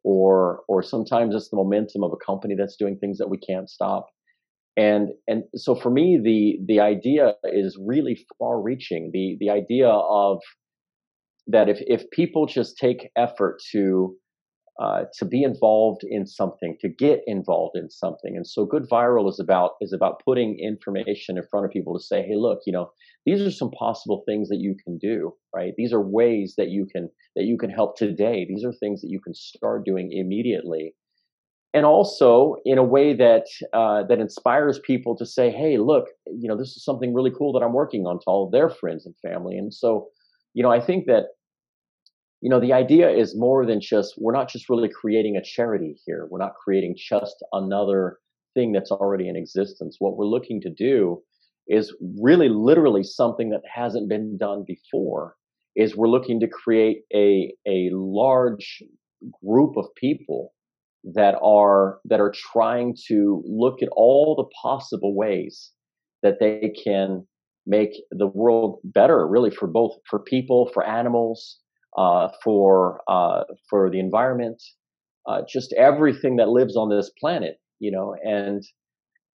or 0.04 0.64
or 0.68 0.84
sometimes 0.84 1.34
it's 1.34 1.48
the 1.48 1.56
momentum 1.56 2.04
of 2.04 2.12
a 2.12 2.26
company 2.26 2.56
that's 2.56 2.76
doing 2.76 2.98
things 2.98 3.18
that 3.20 3.30
we 3.30 3.38
can't 3.38 3.70
stop. 3.70 4.10
And 4.78 5.10
and 5.28 5.44
so 5.56 5.76
for 5.76 5.90
me, 5.90 6.20
the 6.22 6.60
the 6.66 6.80
idea 6.82 7.36
is 7.46 7.78
really 7.80 8.20
far-reaching. 8.38 9.12
The 9.14 9.38
the 9.40 9.50
idea 9.50 9.88
of 9.90 10.42
that 11.48 11.70
if 11.70 11.80
if 11.82 12.10
people 12.12 12.46
just 12.46 12.78
take 12.78 13.12
effort 13.16 13.62
to 13.72 14.16
uh, 14.78 15.06
to 15.18 15.24
be 15.24 15.42
involved 15.44 16.02
in 16.04 16.28
something, 16.28 16.76
to 16.82 16.90
get 16.90 17.22
involved 17.28 17.78
in 17.78 17.90
something. 17.90 18.36
And 18.36 18.46
so 18.46 18.66
good 18.66 18.90
viral 18.90 19.30
is 19.30 19.40
about 19.40 19.72
is 19.80 19.94
about 19.94 20.22
putting 20.26 20.60
information 20.60 21.38
in 21.38 21.44
front 21.50 21.66
of 21.66 21.72
people 21.72 21.98
to 21.98 22.04
say, 22.04 22.24
hey, 22.24 22.36
look, 22.36 22.60
you 22.66 22.74
know, 22.74 22.92
these 23.26 23.42
are 23.42 23.52
some 23.52 23.72
possible 23.72 24.24
things 24.26 24.50
that 24.50 24.60
you 24.60 24.76
can 24.84 24.98
do, 24.98 25.34
right? 25.56 25.74
These 25.78 25.94
are 25.94 26.02
ways 26.02 26.56
that 26.58 26.70
you 26.70 26.86
can 26.86 27.10
that 27.38 27.46
you 27.46 27.58
can 27.58 27.70
help 27.70 27.96
today. 27.98 28.46
These 28.48 28.66
are 28.66 28.74
things 28.74 29.02
that 29.02 29.10
you 29.10 29.22
can 29.22 29.34
start 29.34 29.86
doing 29.86 30.12
immediately. 30.12 30.94
And 31.76 31.86
also 31.86 32.58
in 32.66 32.80
a 32.80 32.84
way 32.84 33.14
that 33.16 33.46
uh, 33.74 34.04
that 34.04 34.20
inspires 34.20 34.80
people 34.80 35.16
to 35.18 35.26
say, 35.26 35.52
"Hey, 35.52 35.78
look, 35.78 36.06
you 36.28 36.48
know, 36.50 36.58
this 36.58 36.70
is 36.78 36.84
something 36.86 37.14
really 37.14 37.32
cool 37.38 37.54
that 37.54 37.64
I'm 37.64 37.74
working 37.74 38.08
on 38.08 38.20
to 38.20 38.26
all 38.28 38.46
of 38.46 38.52
their 38.54 38.70
friends 38.70 39.06
and 39.06 39.16
family." 39.18 39.58
And 39.58 39.74
so, 39.74 40.08
you 40.56 40.64
know, 40.64 40.72
I 40.72 40.82
think 40.82 41.06
that 41.08 41.26
you 42.42 42.50
know 42.50 42.60
the 42.60 42.74
idea 42.74 43.10
is 43.10 43.36
more 43.38 43.66
than 43.66 43.82
just 43.82 44.16
we're 44.18 44.34
not 44.34 44.50
just 44.50 44.70
really 44.70 44.90
creating 44.90 45.36
a 45.38 45.44
charity 45.44 45.98
here 46.06 46.28
we're 46.30 46.40
not 46.40 46.54
creating 46.64 46.96
just 46.98 47.44
another 47.54 48.20
thing 48.54 48.72
that's 48.72 48.92
already 48.92 49.28
in 49.28 49.36
existence 49.36 49.98
what 50.00 50.18
we're 50.18 50.26
looking 50.26 50.62
to 50.62 50.70
do 50.70 51.22
is 51.68 51.96
really 52.22 52.50
literally 52.50 53.04
something 53.04 53.50
that 53.50 53.62
hasn't 53.74 54.08
been 54.10 54.38
done 54.38 54.64
before 54.68 55.36
is 55.76 55.96
we're 55.96 56.08
looking 56.08 56.40
to 56.40 56.48
create 56.48 57.04
a 57.14 57.54
a 57.68 57.90
large 57.94 58.84
group 59.44 59.78
of 59.78 59.86
people 59.96 60.54
that 61.13 61.36
are 61.44 62.00
that 62.06 62.20
are 62.20 62.34
trying 62.36 62.96
to 63.08 63.44
look 63.46 63.82
at 63.82 63.89
all 63.96 64.36
the 64.36 64.50
possible 64.62 65.15
ways 65.15 65.72
that 66.24 66.39
they 66.39 66.74
can 66.84 67.26
make 67.68 67.91
the 68.12 68.28
world 68.28 68.80
better 68.84 69.28
really 69.28 69.50
for 69.52 69.68
both 69.68 69.94
for 70.10 70.20
people 70.20 70.70
for 70.74 70.86
animals 70.86 71.60
uh, 71.98 72.30
for 72.44 73.02
uh, 73.08 73.44
for 73.70 73.89
the 73.89 74.00
environment, 74.00 74.62
uh, 75.28 75.41
just 75.48 75.74
everything 75.74 76.36
that 76.38 76.50
lives 76.50 76.76
on 76.76 76.89
this 76.89 77.10
planet, 77.20 77.58
you 77.80 77.91
know, 77.91 78.15
and 78.24 78.63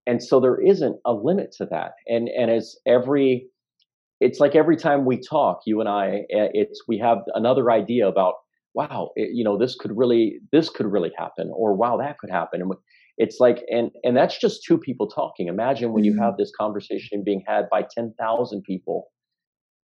and 0.05 0.23
so 0.23 0.39
there 0.39 0.59
isn't 0.59 0.97
a 1.05 1.13
limit 1.13 1.53
to 1.57 1.65
that. 1.71 1.93
And 2.07 2.27
and 2.29 2.51
as 2.51 2.75
every, 2.85 3.47
it's 4.19 4.39
like 4.39 4.55
every 4.55 4.75
time 4.75 5.05
we 5.05 5.19
talk, 5.19 5.61
you 5.65 5.79
and 5.79 5.89
I, 5.89 6.25
eh, 6.31 6.49
it's 6.53 6.83
we 6.87 6.97
have 6.99 7.19
another 7.33 7.71
idea 7.71 8.07
about 8.07 8.35
wow, 8.73 9.11
it, 9.15 9.29
you 9.33 9.43
know, 9.43 9.57
this 9.57 9.75
could 9.75 9.91
really 9.95 10.39
this 10.51 10.69
could 10.69 10.85
really 10.85 11.11
happen, 11.17 11.51
or 11.53 11.75
wow, 11.75 11.97
that 11.97 12.17
could 12.17 12.29
happen, 12.29 12.61
and 12.61 12.71
it's 13.17 13.37
like 13.39 13.63
and 13.69 13.91
and 14.03 14.15
that's 14.15 14.39
just 14.39 14.63
two 14.65 14.77
people 14.77 15.07
talking. 15.07 15.47
Imagine 15.47 15.91
when 15.91 16.03
mm-hmm. 16.03 16.15
you 16.15 16.21
have 16.21 16.37
this 16.37 16.51
conversation 16.57 17.23
being 17.23 17.43
had 17.45 17.65
by 17.69 17.83
10,000 17.93 18.63
people 18.63 19.07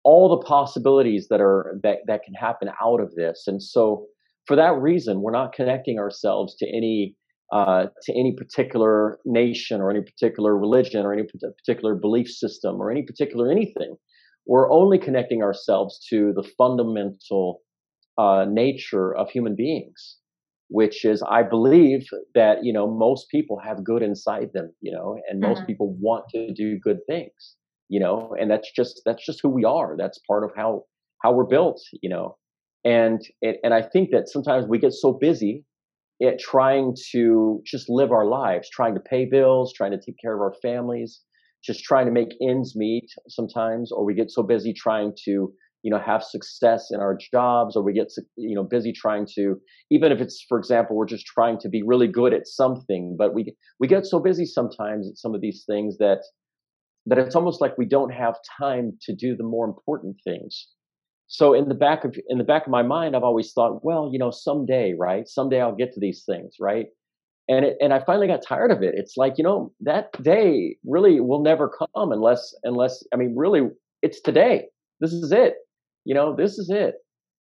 all 0.03 0.29
the 0.29 0.45
possibilities 0.45 1.27
that 1.29 1.41
are 1.41 1.77
that 1.83 1.97
that 2.07 2.23
can 2.23 2.33
happen 2.33 2.69
out 2.81 3.01
of 3.01 3.13
this. 3.15 3.43
And 3.47 3.61
so 3.61 4.05
for 4.47 4.55
that 4.55 4.75
reason 4.79 5.21
we're 5.21 5.31
not 5.31 5.51
connecting 5.51 5.99
ourselves 5.99 6.55
to 6.57 6.67
any 6.67 7.15
uh, 7.51 7.87
to 8.03 8.11
any 8.13 8.33
particular 8.35 9.19
nation 9.25 9.81
or 9.81 9.91
any 9.91 10.01
particular 10.01 10.57
religion 10.57 11.05
or 11.05 11.13
any 11.13 11.23
particular 11.23 11.95
belief 11.95 12.27
system 12.27 12.79
or 12.79 12.89
any 12.89 13.03
particular 13.03 13.51
anything. 13.51 13.95
We're 14.47 14.71
only 14.71 14.97
connecting 14.97 15.41
ourselves 15.41 15.99
to 16.09 16.33
the 16.35 16.47
fundamental 16.57 17.61
uh, 18.17 18.45
nature 18.47 19.15
of 19.15 19.29
human 19.29 19.55
beings 19.55 20.17
which 20.69 21.05
is 21.05 21.23
I 21.29 21.43
believe 21.43 22.07
that 22.33 22.63
you 22.63 22.73
know 22.73 22.89
most 22.89 23.29
people 23.29 23.59
have 23.59 23.83
good 23.83 24.01
inside 24.01 24.49
them, 24.53 24.73
you 24.81 24.91
know, 24.91 25.17
and 25.29 25.39
most 25.39 25.59
mm-hmm. 25.59 25.67
people 25.67 25.95
want 25.99 26.25
to 26.29 26.53
do 26.53 26.79
good 26.79 26.99
things, 27.07 27.55
you 27.89 27.99
know, 27.99 28.35
and 28.39 28.49
that's 28.49 28.71
just 28.71 29.01
that's 29.05 29.25
just 29.25 29.39
who 29.41 29.49
we 29.49 29.63
are. 29.63 29.95
That's 29.97 30.19
part 30.27 30.43
of 30.43 30.51
how 30.55 30.83
how 31.23 31.33
we're 31.33 31.45
built, 31.45 31.81
you 32.01 32.09
know, 32.09 32.37
and 32.83 33.21
and, 33.41 33.57
and 33.63 33.73
I 33.73 33.81
think 33.81 34.09
that 34.11 34.27
sometimes 34.27 34.65
we 34.67 34.79
get 34.79 34.93
so 34.93 35.13
busy 35.13 35.63
at 36.23 36.39
trying 36.39 36.95
to 37.11 37.61
just 37.65 37.89
live 37.89 38.11
our 38.11 38.25
lives, 38.25 38.69
trying 38.69 38.95
to 38.95 39.01
pay 39.01 39.25
bills, 39.25 39.73
trying 39.73 39.91
to 39.91 39.99
take 39.99 40.15
care 40.19 40.33
of 40.33 40.41
our 40.41 40.55
families, 40.61 41.21
just 41.63 41.83
trying 41.83 42.05
to 42.05 42.11
make 42.11 42.29
ends 42.41 42.75
meet 42.75 43.07
sometimes, 43.27 43.91
or 43.91 44.03
we 44.05 44.13
get 44.13 44.31
so 44.31 44.41
busy 44.41 44.73
trying 44.73 45.13
to 45.25 45.53
you 45.85 45.91
know 45.91 45.99
have 45.99 46.23
success 46.23 46.87
in 46.89 46.99
our 46.99 47.15
jobs 47.31 47.75
or 47.75 47.83
we 47.83 47.93
get 47.93 48.11
you 48.37 48.55
know 48.55 48.63
busy 48.63 48.91
trying 48.91 49.27
to 49.35 49.55
even 49.91 50.11
if 50.11 50.19
it's 50.19 50.43
for 50.49 50.57
example 50.57 50.95
we're 50.95 51.05
just 51.05 51.27
trying 51.27 51.59
to 51.59 51.69
be 51.69 51.83
really 51.83 52.07
good 52.07 52.33
at 52.33 52.47
something 52.47 53.15
but 53.15 53.35
we 53.35 53.55
we 53.79 53.87
get 53.87 54.03
so 54.03 54.19
busy 54.19 54.45
sometimes 54.47 55.07
at 55.07 55.15
some 55.15 55.35
of 55.35 55.41
these 55.41 55.63
things 55.67 55.99
that 55.99 56.21
that 57.05 57.19
it's 57.19 57.35
almost 57.35 57.61
like 57.61 57.77
we 57.77 57.85
don't 57.85 58.11
have 58.11 58.35
time 58.59 58.97
to 58.99 59.13
do 59.15 59.35
the 59.35 59.43
more 59.43 59.63
important 59.63 60.17
things 60.23 60.67
so 61.27 61.53
in 61.53 61.69
the 61.69 61.75
back 61.75 62.03
of 62.03 62.15
in 62.29 62.39
the 62.39 62.43
back 62.43 62.65
of 62.65 62.71
my 62.71 62.81
mind 62.81 63.15
i've 63.15 63.23
always 63.23 63.53
thought 63.53 63.85
well 63.85 64.09
you 64.11 64.17
know 64.17 64.31
someday 64.31 64.95
right 64.97 65.27
someday 65.27 65.61
i'll 65.61 65.75
get 65.75 65.93
to 65.93 65.99
these 65.99 66.23
things 66.25 66.55
right 66.59 66.87
and 67.47 67.63
it, 67.63 67.77
and 67.79 67.93
I 67.93 68.03
finally 68.03 68.25
got 68.25 68.41
tired 68.41 68.71
of 68.71 68.81
it. 68.81 68.95
It's 68.97 69.17
like 69.17 69.37
you 69.37 69.43
know 69.43 69.71
that 69.81 70.11
day 70.23 70.77
really 70.83 71.19
will 71.19 71.43
never 71.43 71.69
come 71.69 72.11
unless 72.11 72.55
unless 72.63 73.03
I 73.13 73.17
mean 73.17 73.35
really 73.35 73.69
it's 74.01 74.19
today. 74.19 74.65
This 74.99 75.13
is 75.13 75.31
it 75.31 75.57
you 76.05 76.13
know, 76.13 76.35
this 76.35 76.57
is 76.57 76.69
it. 76.69 76.95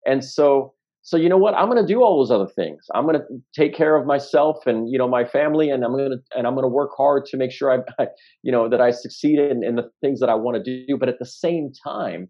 And 0.05 0.23
so, 0.23 0.73
so 1.03 1.17
you 1.17 1.27
know 1.27 1.37
what? 1.37 1.53
I'm 1.53 1.69
going 1.69 1.85
to 1.85 1.93
do 1.93 2.01
all 2.01 2.17
those 2.17 2.31
other 2.31 2.49
things. 2.49 2.85
I'm 2.95 3.03
going 3.03 3.17
to 3.17 3.25
take 3.53 3.75
care 3.75 3.97
of 3.97 4.05
myself 4.05 4.65
and 4.65 4.89
you 4.89 4.97
know 4.97 5.07
my 5.07 5.25
family, 5.25 5.69
and 5.69 5.83
I'm 5.83 5.91
going 5.91 6.11
to 6.11 6.37
and 6.37 6.47
I'm 6.47 6.53
going 6.53 6.63
to 6.63 6.69
work 6.69 6.91
hard 6.97 7.25
to 7.25 7.37
make 7.37 7.51
sure 7.51 7.71
I, 7.71 8.05
you 8.41 8.51
know, 8.51 8.69
that 8.69 8.81
I 8.81 8.91
succeed 8.91 9.37
in, 9.37 9.63
in 9.63 9.75
the 9.75 9.89
things 10.01 10.21
that 10.21 10.29
I 10.29 10.35
want 10.35 10.63
to 10.63 10.85
do. 10.87 10.97
But 10.97 11.09
at 11.09 11.19
the 11.19 11.25
same 11.25 11.71
time, 11.85 12.29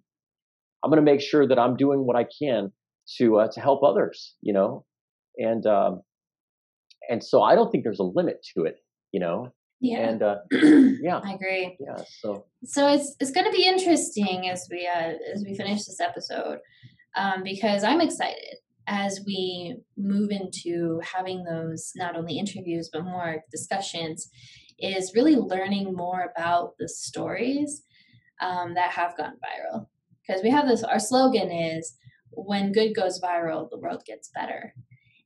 I'm 0.84 0.90
going 0.90 1.04
to 1.04 1.12
make 1.12 1.22
sure 1.22 1.48
that 1.48 1.60
I'm 1.60 1.76
doing 1.78 2.00
what 2.06 2.16
I 2.16 2.26
can 2.42 2.72
to 3.18 3.38
uh, 3.38 3.48
to 3.52 3.62
help 3.62 3.84
others. 3.84 4.36
You 4.42 4.54
know, 4.54 4.86
and 5.38 5.66
um, 5.68 6.02
and 7.10 7.24
so 7.24 7.44
I 7.44 7.54
don't 7.54 7.72
think 7.72 7.84
there's 7.84 8.00
a 8.00 8.04
limit 8.04 8.46
to 8.58 8.64
it. 8.64 8.78
You 9.12 9.20
know, 9.20 9.54
yeah. 9.84 10.10
And 10.10 10.24
uh, 10.24 10.38
yeah, 11.02 11.20
I 11.22 11.34
agree. 11.34 11.76
Yeah. 11.78 11.98
So 12.22 12.46
so 12.64 12.88
it's 12.88 13.18
it's 13.20 13.32
going 13.32 13.46
to 13.46 13.52
be 13.52 13.68
interesting 13.68 14.50
as 14.50 14.66
we 14.72 14.88
uh, 14.88 15.12
as 15.34 15.44
we 15.46 15.56
finish 15.56 15.84
this 15.84 16.00
episode 16.00 16.60
um, 17.18 17.44
because 17.44 17.84
I'm 17.84 18.00
excited 18.00 18.56
as 18.88 19.20
we 19.26 19.76
move 19.98 20.32
into 20.32 21.02
having 21.04 21.44
those 21.44 21.92
not 21.98 22.16
only 22.16 22.38
interviews 22.38 22.90
but 22.94 23.04
more 23.04 23.44
discussions 23.52 24.30
is 24.80 25.14
really 25.16 25.36
learning 25.36 25.94
more 25.94 26.32
about 26.36 26.76
the 26.80 26.88
stories 26.88 27.84
um, 28.42 28.74
that 28.76 28.92
have 28.92 29.18
gone 29.18 29.34
viral 29.34 29.88
because 30.26 30.42
we 30.42 30.50
have 30.50 30.68
this 30.68 30.84
our 30.84 31.00
slogan 31.00 31.52
is 31.52 31.94
when 32.32 32.72
good 32.72 32.96
goes 32.96 33.22
viral 33.22 33.70
the 33.70 33.80
world 33.80 34.04
gets 34.06 34.30
better 34.34 34.74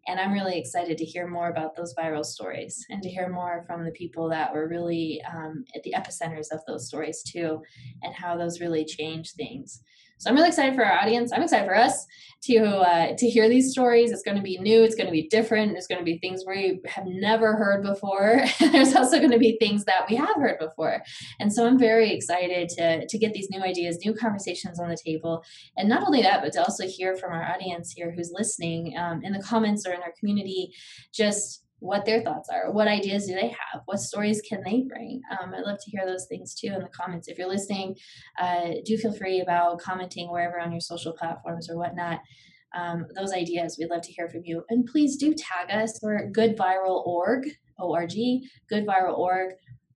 and 0.07 0.19
I'm 0.19 0.31
really 0.31 0.57
excited 0.57 0.97
to 0.97 1.05
hear 1.05 1.27
more 1.27 1.49
about 1.49 1.75
those 1.75 1.93
viral 1.93 2.25
stories 2.25 2.85
and 2.89 3.03
to 3.03 3.09
hear 3.09 3.29
more 3.29 3.63
from 3.67 3.83
the 3.83 3.91
people 3.91 4.29
that 4.29 4.53
were 4.53 4.67
really 4.67 5.21
um, 5.29 5.65
at 5.75 5.83
the 5.83 5.93
epicenters 5.95 6.51
of 6.51 6.61
those 6.65 6.87
stories 6.87 7.21
too, 7.23 7.61
and 8.03 8.13
how 8.13 8.37
those 8.37 8.61
really 8.61 8.85
change 8.85 9.33
things. 9.33 9.81
So 10.17 10.29
I'm 10.29 10.35
really 10.35 10.49
excited 10.49 10.75
for 10.75 10.83
our 10.83 10.99
audience. 10.99 11.31
I'm 11.31 11.43
excited 11.43 11.67
for 11.67 11.75
us 11.75 12.05
to 12.43 12.57
uh, 12.57 13.15
to 13.17 13.29
hear 13.29 13.49
these 13.49 13.71
stories. 13.71 14.11
It's 14.11 14.23
going 14.23 14.37
to 14.37 14.43
be 14.43 14.57
new. 14.59 14.83
It's 14.83 14.95
going 14.95 15.07
to 15.07 15.11
be 15.11 15.27
different. 15.27 15.73
There's 15.73 15.87
going 15.87 15.99
to 15.99 16.05
be 16.05 16.17
things 16.19 16.43
we 16.47 16.79
have 16.85 17.05
never 17.05 17.55
heard 17.55 17.83
before. 17.83 18.41
There's 18.59 18.95
also 18.95 19.17
going 19.17 19.31
to 19.31 19.39
be 19.39 19.57
things 19.59 19.85
that 19.85 20.05
we 20.09 20.15
have 20.15 20.35
heard 20.35 20.59
before. 20.59 21.01
And 21.39 21.51
so 21.51 21.65
I'm 21.65 21.79
very 21.79 22.11
excited 22.11 22.69
to 22.69 23.07
to 23.07 23.17
get 23.17 23.33
these 23.33 23.49
new 23.49 23.61
ideas, 23.61 23.99
new 24.03 24.13
conversations 24.13 24.79
on 24.79 24.89
the 24.89 24.97
table, 24.97 25.43
and 25.77 25.89
not 25.89 26.03
only 26.03 26.21
that, 26.21 26.41
but 26.41 26.53
to 26.53 26.63
also 26.63 26.87
hear 26.87 27.15
from 27.15 27.33
our 27.33 27.43
audience 27.43 27.93
here 27.95 28.11
who's 28.11 28.31
listening 28.33 28.95
um, 28.97 29.23
in 29.23 29.33
the 29.33 29.41
comments 29.41 29.85
or 29.87 29.93
in 29.93 30.01
our 30.01 30.13
community, 30.19 30.71
just 31.13 31.63
what 31.79 32.05
their 32.05 32.21
thoughts 32.21 32.49
are. 32.49 32.71
What 32.71 32.87
ideas 32.87 33.27
do 33.27 33.35
they 33.35 33.49
have? 33.49 33.81
What 33.85 33.99
stories 33.99 34.41
can 34.41 34.63
they 34.63 34.81
bring? 34.81 35.21
Um, 35.31 35.53
I'd 35.53 35.63
love 35.63 35.77
to 35.83 35.91
hear 35.91 36.05
those 36.05 36.25
things 36.27 36.55
too 36.55 36.67
in 36.67 36.81
the 36.81 36.89
comments. 36.89 37.27
If 37.27 37.37
you're 37.37 37.47
listening, 37.47 37.95
uh, 38.39 38.69
do 38.85 38.97
feel 38.97 39.13
free 39.13 39.41
about 39.41 39.79
commenting 39.79 40.31
wherever 40.31 40.59
on 40.59 40.71
your 40.71 40.81
social 40.81 41.13
platforms 41.13 41.69
or 41.69 41.77
whatnot. 41.77 42.19
Um, 42.75 43.05
those 43.15 43.31
ideas, 43.33 43.77
we'd 43.79 43.89
love 43.89 44.01
to 44.01 44.11
hear 44.11 44.27
from 44.29 44.41
you. 44.43 44.63
And 44.69 44.85
please 44.85 45.17
do 45.17 45.33
tag 45.33 45.71
us. 45.71 45.99
We're 46.01 46.29
Good 46.29 46.57
Viral 46.57 47.05
Org, 47.05 47.47
O-R-G, 47.79 48.49
Good 48.69 48.85
Viral 48.85 49.17
Org 49.17 49.53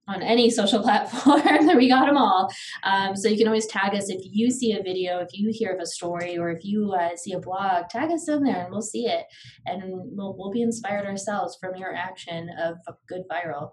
on 0.08 0.22
any 0.22 0.50
social 0.50 0.82
platform. 0.84 1.42
that 1.66 1.78
we 1.78 1.90
got 1.90 2.06
them 2.06 2.18
all. 2.18 2.50
Um, 2.84 3.16
so 3.16 3.28
you 3.28 3.38
can 3.38 3.48
always 3.48 3.68
tag 3.68 3.94
us 3.96 4.10
if 4.10 4.22
you 4.24 4.50
see 4.50 4.74
a 4.74 4.84
video, 4.84 5.20
if 5.20 5.30
you 5.32 5.52
hear 5.54 5.74
of 5.74 5.80
a 5.80 5.86
story, 5.86 6.38
or 6.38 6.50
if 6.50 6.64
you 6.64 6.94
uh, 6.94 7.16
see 7.16 7.34
a 7.34 7.40
blog, 7.40 7.90
tag 7.90 8.12
us 8.12 8.28
in 8.28 8.44
there 8.44 8.64
and 8.64 8.72
we'll 8.72 8.82
see 8.82 9.06
it. 9.06 9.26
And 9.66 9.84
we'll, 9.86 10.36
we'll 10.38 10.52
be 10.52 10.62
inspired 10.62 11.06
ourselves 11.06 11.58
from 11.60 11.76
your 11.76 11.94
action 11.96 12.50
of 12.62 12.78
good 13.08 13.24
viral. 13.32 13.72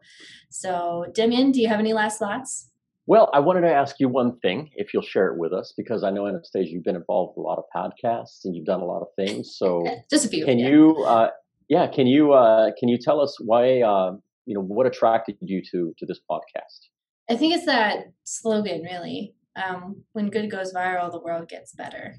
So, 0.51 1.07
Demian, 1.17 1.53
do 1.53 1.61
you 1.61 1.69
have 1.69 1.81
any 1.81 1.93
last 1.93 2.19
thoughts? 2.19 2.71
Well, 3.07 3.31
I 3.33 3.41
wanted 3.41 3.63
to 3.63 3.73
ask 3.73 3.97
you 4.01 4.09
one 4.11 4.39
thing, 4.41 4.69
if 4.75 4.93
you'll 4.93 5.03
share 5.03 5.29
it 5.29 5.39
with 5.39 5.55
us, 5.55 5.73
because 5.75 6.05
I 6.05 6.11
know 6.11 6.27
Anastasia, 6.27 6.71
you've 6.71 6.85
been 6.85 6.95
involved 6.95 7.39
with 7.39 7.45
a 7.45 7.49
lot 7.49 7.57
of 7.59 7.65
podcasts 7.75 8.45
and 8.45 8.55
you've 8.55 8.67
done 8.67 8.81
a 8.81 8.85
lot 8.85 9.01
of 9.01 9.09
things. 9.17 9.57
So, 9.57 9.83
just 10.11 10.27
a 10.27 10.29
few. 10.29 10.45
Can 10.45 10.59
yeah. 10.59 10.69
you, 10.69 11.05
uh, 11.05 11.31
yeah, 11.71 11.87
can 11.87 12.07
you 12.07 12.33
uh, 12.33 12.71
can 12.79 12.89
you 12.89 12.99
tell 12.99 13.21
us 13.21 13.37
why 13.41 13.81
uh, 13.81 14.17
you 14.49 14.55
know 14.55 14.63
what 14.63 14.87
attracted 14.87 15.37
you 15.41 15.63
to 15.71 15.95
to 15.99 16.07
this 16.07 16.21
podcast? 16.29 16.89
I 17.31 17.37
think 17.37 17.55
it's 17.55 17.67
that 17.67 18.07
slogan 18.25 18.83
really. 18.83 19.35
Um, 19.57 20.05
when 20.13 20.31
good 20.31 20.51
goes 20.51 20.73
viral 20.73 21.13
the 21.13 21.21
world 21.21 21.49
gets 21.49 21.75
better. 21.75 22.17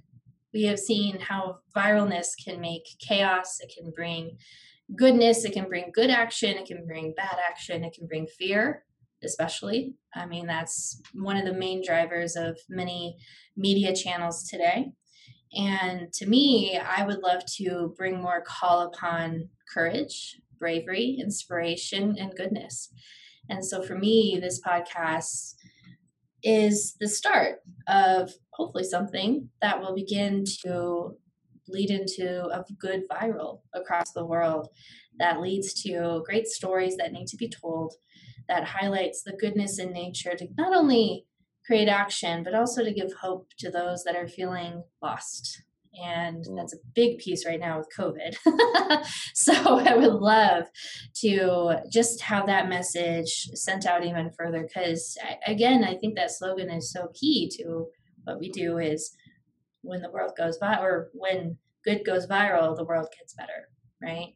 We 0.54 0.64
have 0.64 0.80
seen 0.80 1.20
how 1.20 1.60
viralness 1.76 2.28
can 2.44 2.62
make 2.62 2.84
chaos 3.00 3.60
it 3.62 3.74
can 3.76 3.92
bring 3.92 4.38
goodness 4.96 5.46
it 5.46 5.54
can 5.54 5.68
bring 5.68 5.92
good 5.94 6.10
action 6.10 6.58
it 6.58 6.66
can 6.66 6.86
bring 6.86 7.14
bad 7.16 7.38
action 7.48 7.84
it 7.84 7.94
can 7.94 8.08
bring 8.08 8.28
fear 8.28 8.84
especially. 9.24 9.96
I 10.14 10.26
mean 10.28 10.46
that's 10.46 11.02
one 11.14 11.38
of 11.38 11.46
the 11.46 11.54
main 11.54 11.84
drivers 11.84 12.36
of 12.36 12.60
many 12.70 13.18
media 13.58 13.96
channels 13.96 14.48
today. 14.48 14.92
And 15.58 16.14
to 16.14 16.28
me 16.28 16.78
i 16.78 17.04
would 17.04 17.24
love 17.24 17.44
to 17.58 17.96
bring 17.98 18.22
more 18.22 18.44
call 18.46 18.82
upon 18.82 19.50
courage 19.74 20.40
bravery, 20.60 21.18
inspiration, 21.20 22.16
and 22.20 22.36
goodness. 22.36 22.92
And 23.50 23.66
so 23.66 23.82
for 23.82 23.98
me, 23.98 24.38
this 24.42 24.62
podcast 24.62 25.56
is 26.44 26.96
the 27.00 27.08
start 27.08 27.60
of 27.88 28.32
hopefully 28.52 28.84
something 28.84 29.50
that 29.62 29.80
will 29.80 29.96
begin 29.96 30.46
to 30.64 31.16
lead 31.68 31.90
into 31.92 32.46
a 32.48 32.64
good 32.80 33.04
viral 33.10 33.62
across 33.74 34.12
the 34.12 34.26
world 34.26 34.68
that 35.20 35.42
leads 35.42 35.74
to 35.84 36.24
great 36.26 36.48
stories 36.48 36.98
that 36.98 37.12
need 37.12 37.28
to 37.28 37.38
be 37.38 37.50
told 37.50 37.94
that 38.48 38.64
highlights 38.64 39.22
the 39.24 39.34
goodness 39.34 39.80
in 39.80 39.92
nature 39.92 40.36
to 40.36 40.48
not 40.58 40.76
only 40.76 41.26
create 41.66 41.88
action 41.88 42.44
but 42.44 42.56
also 42.56 42.84
to 42.84 42.94
give 42.94 43.14
hope 43.14 43.48
to 43.58 43.70
those 43.70 44.04
that 44.04 44.16
are 44.16 44.28
feeling 44.28 44.84
lost 45.02 45.62
and 45.96 46.46
mm. 46.46 46.56
that's 46.56 46.74
a 46.74 46.78
big 46.94 47.18
piece 47.18 47.46
right 47.46 47.60
now 47.60 47.78
with 47.78 47.88
covid 47.98 48.36
so 49.34 49.54
i 49.54 49.96
would 49.96 50.14
love 50.14 50.66
to 51.16 51.76
just 51.92 52.22
have 52.22 52.46
that 52.46 52.70
message 52.70 53.50
sent 53.54 53.86
out 53.86 54.06
even 54.06 54.30
further 54.38 54.64
because 54.64 55.18
again 55.48 55.84
i 55.84 55.96
think 55.96 56.16
that 56.16 56.32
slogan 56.32 56.70
is 56.70 56.92
so 56.92 57.08
key 57.14 57.50
to 57.50 57.88
what 58.24 58.40
we 58.40 58.50
do 58.50 58.78
is 58.78 59.16
when 59.82 60.02
the 60.02 60.12
world 60.12 60.32
goes 60.38 60.60
viral 60.60 60.82
or 60.82 61.10
when 61.14 61.58
good 61.84 62.06
goes 62.06 62.28
viral 62.28 62.76
the 62.76 62.84
world 62.84 63.08
gets 63.18 63.34
better 63.34 63.70
right 64.02 64.36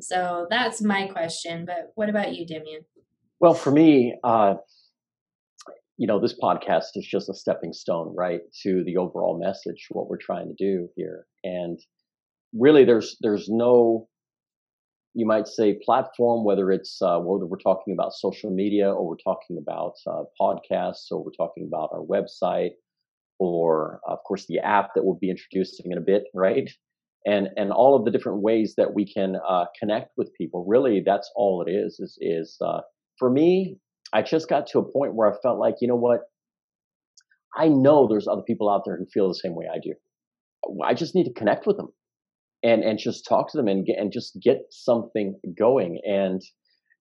so 0.00 0.46
that's 0.50 0.82
my 0.82 1.06
question 1.06 1.64
but 1.64 1.92
what 1.94 2.08
about 2.08 2.34
you 2.34 2.46
Demian? 2.46 2.84
well 3.40 3.54
for 3.54 3.70
me 3.70 4.16
uh, 4.24 4.54
you 5.96 6.06
know, 6.06 6.20
this 6.20 6.38
podcast 6.42 6.96
is 6.96 7.06
just 7.06 7.28
a 7.28 7.34
stepping 7.34 7.72
stone, 7.72 8.14
right, 8.16 8.40
to 8.62 8.82
the 8.84 8.96
overall 8.96 9.38
message, 9.38 9.86
what 9.90 10.08
we're 10.08 10.16
trying 10.18 10.48
to 10.48 10.54
do 10.54 10.88
here. 10.96 11.26
And 11.44 11.78
really, 12.52 12.84
there's 12.84 13.16
there's 13.20 13.48
no 13.48 14.08
you 15.14 15.26
might 15.26 15.46
say 15.46 15.78
platform, 15.84 16.44
whether 16.44 16.70
it's 16.72 17.00
uh, 17.00 17.18
whether 17.20 17.46
we're 17.46 17.58
talking 17.58 17.94
about 17.94 18.12
social 18.12 18.50
media 18.50 18.90
or 18.92 19.06
we're 19.08 19.16
talking 19.16 19.58
about 19.58 19.94
uh, 20.06 20.24
podcasts 20.40 21.06
or 21.12 21.24
we're 21.24 21.30
talking 21.36 21.64
about 21.66 21.90
our 21.92 22.02
website 22.02 22.72
or 23.38 24.00
of 24.08 24.18
course 24.26 24.46
the 24.46 24.58
app 24.60 24.90
that 24.94 25.04
we'll 25.04 25.18
be 25.20 25.30
introducing 25.30 25.92
in 25.92 25.98
a 25.98 26.02
bit, 26.02 26.24
right? 26.34 26.70
And 27.26 27.48
and 27.56 27.72
all 27.72 27.96
of 27.96 28.04
the 28.04 28.10
different 28.10 28.42
ways 28.42 28.74
that 28.76 28.94
we 28.94 29.06
can 29.10 29.36
uh, 29.48 29.66
connect 29.78 30.12
with 30.16 30.32
people. 30.34 30.64
Really, 30.66 31.00
that's 31.04 31.30
all 31.36 31.62
it 31.66 31.70
is. 31.70 32.00
Is 32.00 32.18
is 32.20 32.56
uh, 32.60 32.80
for 33.18 33.30
me. 33.30 33.78
I 34.14 34.22
just 34.22 34.48
got 34.48 34.66
to 34.68 34.78
a 34.78 34.92
point 34.92 35.14
where 35.14 35.30
I 35.30 35.36
felt 35.42 35.58
like, 35.58 35.76
you 35.80 35.88
know 35.88 35.96
what? 35.96 36.20
I 37.56 37.68
know 37.68 38.06
there's 38.08 38.28
other 38.28 38.42
people 38.42 38.70
out 38.70 38.82
there 38.84 38.96
who 38.96 39.06
feel 39.12 39.28
the 39.28 39.34
same 39.34 39.54
way 39.54 39.66
I 39.72 39.78
do. 39.82 39.94
I 40.84 40.94
just 40.94 41.14
need 41.14 41.24
to 41.24 41.32
connect 41.32 41.66
with 41.66 41.76
them 41.76 41.88
and 42.62 42.82
and 42.82 42.98
just 42.98 43.26
talk 43.28 43.50
to 43.50 43.56
them 43.56 43.68
and 43.68 43.84
get 43.84 43.98
and 43.98 44.12
just 44.12 44.38
get 44.42 44.62
something 44.70 45.38
going. 45.58 46.00
And 46.04 46.40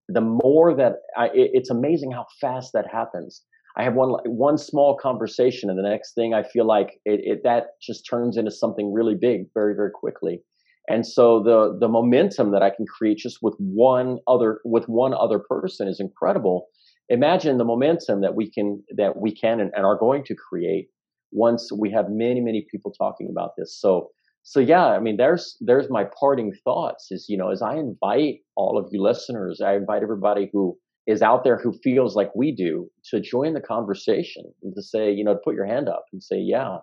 the 0.10 0.22
more 0.22 0.76
that 0.76 0.94
I, 1.18 1.28
it, 1.28 1.52
it's 1.54 1.70
amazing 1.70 2.12
how 2.12 2.26
fast 2.42 2.72
that 2.74 2.86
happens. 2.92 3.44
I 3.78 3.84
have 3.84 3.96
one 3.96 4.12
one 4.26 4.58
small 4.58 4.98
conversation, 4.98 5.70
and 5.70 5.80
the 5.80 5.90
next 5.90 6.14
thing 6.14 6.34
I 6.34 6.44
feel 6.44 6.68
like 6.68 7.00
it, 7.06 7.22
it 7.24 7.40
that 7.44 7.68
just 7.82 8.08
turns 8.08 8.38
into 8.38 8.52
something 8.52 8.94
really 8.94 9.16
big 9.20 9.46
very 9.54 9.76
very 9.76 9.92
quickly. 9.92 10.42
And 10.90 11.08
so 11.08 11.42
the 11.42 11.78
the 11.80 11.88
momentum 11.88 12.52
that 12.52 12.62
I 12.62 12.70
can 12.70 12.86
create 12.86 13.18
just 13.18 13.40
with 13.42 13.56
one 13.58 14.20
other 14.28 14.60
with 14.66 14.86
one 14.86 15.14
other 15.14 15.40
person 15.40 15.88
is 15.88 16.00
incredible. 16.00 16.68
Imagine 17.10 17.58
the 17.58 17.66
momentum 17.66 18.22
that 18.22 18.36
we 18.36 18.50
can 18.50 18.84
that 18.96 19.18
we 19.18 19.36
can 19.36 19.60
and, 19.60 19.72
and 19.76 19.86
are 19.86 19.98
going 19.98 20.24
to 20.26 20.36
create 20.36 20.88
once 21.32 21.72
we 21.72 21.92
have 21.92 22.10
many 22.10 22.40
many 22.42 22.66
people 22.72 22.92
talking 22.92 23.30
about 23.30 23.52
this. 23.58 23.78
So 23.80 24.12
so 24.44 24.60
yeah, 24.60 24.88
I 24.88 25.00
mean, 25.00 25.18
there's 25.18 25.58
there's 25.62 25.90
my 25.90 26.06
parting 26.20 26.54
thoughts. 26.64 27.08
Is 27.12 27.28
you 27.30 27.38
know, 27.38 27.50
as 27.50 27.62
I 27.62 27.76
invite 27.76 28.40
all 28.56 28.78
of 28.78 28.88
you 28.92 29.02
listeners, 29.02 29.62
I 29.62 29.76
invite 29.76 30.04
everybody 30.04 30.50
who 30.52 30.78
is 31.08 31.22
out 31.22 31.44
there 31.44 31.58
who 31.58 31.74
feels 31.84 32.16
like 32.16 32.34
we 32.36 32.54
do 32.54 32.90
to 33.06 33.20
join 33.20 33.54
the 33.54 33.62
conversation 33.62 34.44
and 34.62 34.74
to 34.76 34.82
say, 34.82 35.12
you 35.12 35.24
know, 35.24 35.34
to 35.34 35.40
put 35.44 35.56
your 35.56 35.66
hand 35.66 35.90
up 35.90 36.06
and 36.14 36.24
say, 36.24 36.38
yeah, 36.38 36.78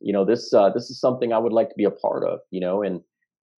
you 0.00 0.12
know, 0.12 0.24
this 0.24 0.52
uh, 0.52 0.70
this 0.70 0.90
is 0.90 1.00
something 1.00 1.32
I 1.32 1.38
would 1.38 1.52
like 1.52 1.70
to 1.70 1.74
be 1.76 1.84
a 1.84 1.90
part 1.90 2.24
of. 2.24 2.40
You 2.50 2.60
know, 2.60 2.82
and 2.82 3.00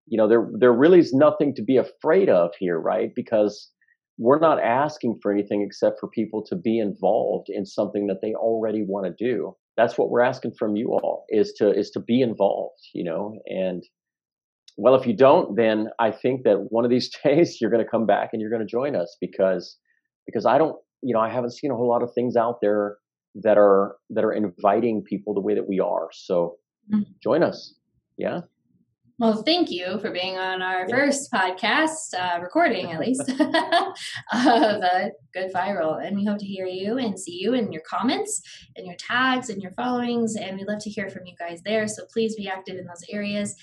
you 0.07 0.17
know, 0.17 0.29
there 0.29 0.49
there 0.59 0.73
really 0.73 1.01
is 1.01 1.13
nothing 1.13 1.55
to 1.57 1.63
be 1.63 1.79
afraid 1.79 2.29
of 2.29 2.53
here, 2.59 2.79
right? 2.79 3.11
Because 3.15 3.73
we're 4.19 4.39
not 4.39 4.63
asking 4.63 5.19
for 5.23 5.33
anything 5.33 5.63
except 5.63 6.01
for 6.01 6.09
people 6.09 6.43
to 6.47 6.57
be 6.57 6.79
involved 6.79 7.49
in 7.49 7.67
something 7.67 8.07
that 8.07 8.21
they 8.23 8.35
already 8.35 8.83
want 8.83 9.07
to 9.07 9.25
do. 9.25 9.55
That's 9.77 9.99
what 9.99 10.11
we're 10.11 10.23
asking 10.23 10.53
from 10.59 10.75
you 10.75 10.89
all 10.93 11.27
is 11.29 11.53
to 11.59 11.71
is 11.71 11.91
to 11.91 12.01
be 12.01 12.23
involved 12.23 12.81
you 12.95 13.05
know? 13.05 13.39
And 13.47 13.83
well 14.79 14.95
if 14.95 15.07
you 15.07 15.17
don't 15.17 15.57
then 15.57 15.89
i 15.99 16.11
think 16.11 16.45
that 16.45 16.67
one 16.69 16.85
of 16.85 16.91
these 16.91 17.11
days 17.25 17.59
you're 17.61 17.71
going 17.71 17.83
to 17.83 17.91
come 17.91 18.05
back 18.05 18.31
and 18.33 18.43
you're 18.43 18.51
going 18.51 18.61
to 18.61 18.71
join 18.71 18.95
us 18.95 19.17
because 19.23 19.79
because 20.27 20.45
i 20.45 20.59
don't 20.59 20.77
you 21.03 21.15
know 21.15 21.21
i 21.21 21.31
haven't 21.31 21.55
seen 21.55 21.71
a 21.71 21.75
whole 21.75 21.89
lot 21.89 22.03
of 22.03 22.13
things 22.13 22.37
out 22.37 22.59
there 22.61 22.99
that 23.43 23.59
are 23.59 23.97
that 24.11 24.25
are 24.25 24.33
inviting 24.33 25.03
people 25.03 25.35
the 25.35 25.41
way 25.41 25.55
that 25.55 25.69
we 25.69 25.81
are. 25.81 26.09
So 26.13 26.57
mm-hmm. 26.93 27.03
join 27.23 27.43
us. 27.43 27.75
Yeah 28.17 28.41
well, 29.19 29.43
thank 29.43 29.71
you 29.71 29.99
for 30.01 30.11
being 30.11 30.37
on 30.37 30.61
our 30.61 30.87
first 30.91 31.33
podcast, 31.33 32.13
uh, 32.19 32.39
recording 32.41 32.93
at 32.93 33.01
least, 33.01 33.27
of 33.31 33.39
a 34.31 35.11
Good 35.33 35.53
Viral. 35.55 36.07
And 36.07 36.17
we 36.17 36.27
hope 36.27 36.39
to 36.39 36.45
hear 36.45 36.67
you 36.67 36.99
and 36.99 37.19
see 37.19 37.39
you 37.41 37.55
in 37.55 37.73
your 37.73 37.81
comments 37.89 38.43
and 38.77 38.87
your 38.87 38.97
tags 38.97 39.49
and 39.49 39.63
your 39.63 39.73
followings. 39.73 40.37
And 40.37 40.59
we'd 40.59 40.69
love 40.69 40.81
to 40.81 40.91
hear 40.91 41.09
from 41.09 41.25
you 41.25 41.35
guys 41.39 41.63
there. 41.65 41.89
So 41.89 42.05
please 42.13 42.37
be 42.37 42.47
active 42.47 42.77
in 42.77 42.85
those 42.85 43.05
areas. 43.11 43.55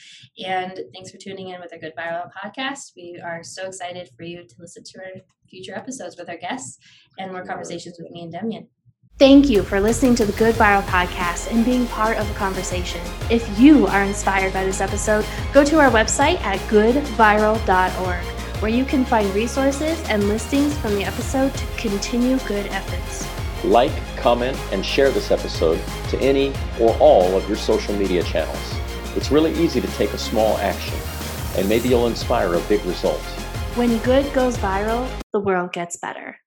And 0.43 0.79
thanks 0.91 1.11
for 1.11 1.17
tuning 1.17 1.49
in 1.49 1.61
with 1.61 1.71
our 1.71 1.79
Good 1.79 1.93
Viral 1.95 2.31
podcast. 2.33 2.93
We 2.95 3.21
are 3.23 3.43
so 3.43 3.67
excited 3.67 4.09
for 4.17 4.23
you 4.23 4.47
to 4.47 4.55
listen 4.57 4.83
to 4.83 4.99
our 4.99 5.21
future 5.47 5.75
episodes 5.75 6.17
with 6.17 6.29
our 6.29 6.37
guests 6.37 6.79
and 7.19 7.31
more 7.31 7.45
conversations 7.45 7.97
with 7.99 8.09
me 8.09 8.23
and 8.23 8.33
Demian. 8.33 8.67
Thank 9.19 9.47
you 9.47 9.61
for 9.61 9.79
listening 9.79 10.15
to 10.15 10.25
the 10.25 10.31
Good 10.33 10.55
Viral 10.55 10.81
podcast 10.81 11.51
and 11.51 11.63
being 11.63 11.85
part 11.85 12.17
of 12.17 12.27
the 12.27 12.33
conversation. 12.33 12.99
If 13.29 13.59
you 13.59 13.85
are 13.85 14.03
inspired 14.03 14.53
by 14.53 14.65
this 14.65 14.81
episode, 14.81 15.23
go 15.53 15.63
to 15.63 15.79
our 15.79 15.91
website 15.91 16.41
at 16.41 16.59
goodviral.org, 16.61 18.23
where 18.59 18.71
you 18.71 18.83
can 18.83 19.05
find 19.05 19.31
resources 19.35 20.01
and 20.09 20.23
listings 20.23 20.75
from 20.79 20.95
the 20.95 21.03
episode 21.03 21.53
to 21.53 21.65
continue 21.77 22.39
good 22.39 22.65
efforts. 22.67 23.29
Like, 23.63 23.91
comment, 24.17 24.57
and 24.71 24.83
share 24.83 25.11
this 25.11 25.29
episode 25.29 25.79
to 26.09 26.19
any 26.19 26.51
or 26.79 26.97
all 26.97 27.37
of 27.37 27.47
your 27.47 27.57
social 27.57 27.93
media 27.93 28.23
channels. 28.23 28.73
It's 29.15 29.29
really 29.29 29.53
easy 29.63 29.79
to 29.79 29.87
take 29.89 30.11
a 30.13 30.17
small 30.17 30.57
action, 30.57 30.97
and 31.55 31.69
maybe 31.69 31.87
you'll 31.87 32.07
inspire 32.07 32.55
a 32.55 32.61
big 32.61 32.83
result. 32.83 33.21
When 33.75 33.99
good 33.99 34.33
goes 34.33 34.57
viral, 34.57 35.07
the 35.31 35.39
world 35.39 35.71
gets 35.71 35.97
better. 35.97 36.39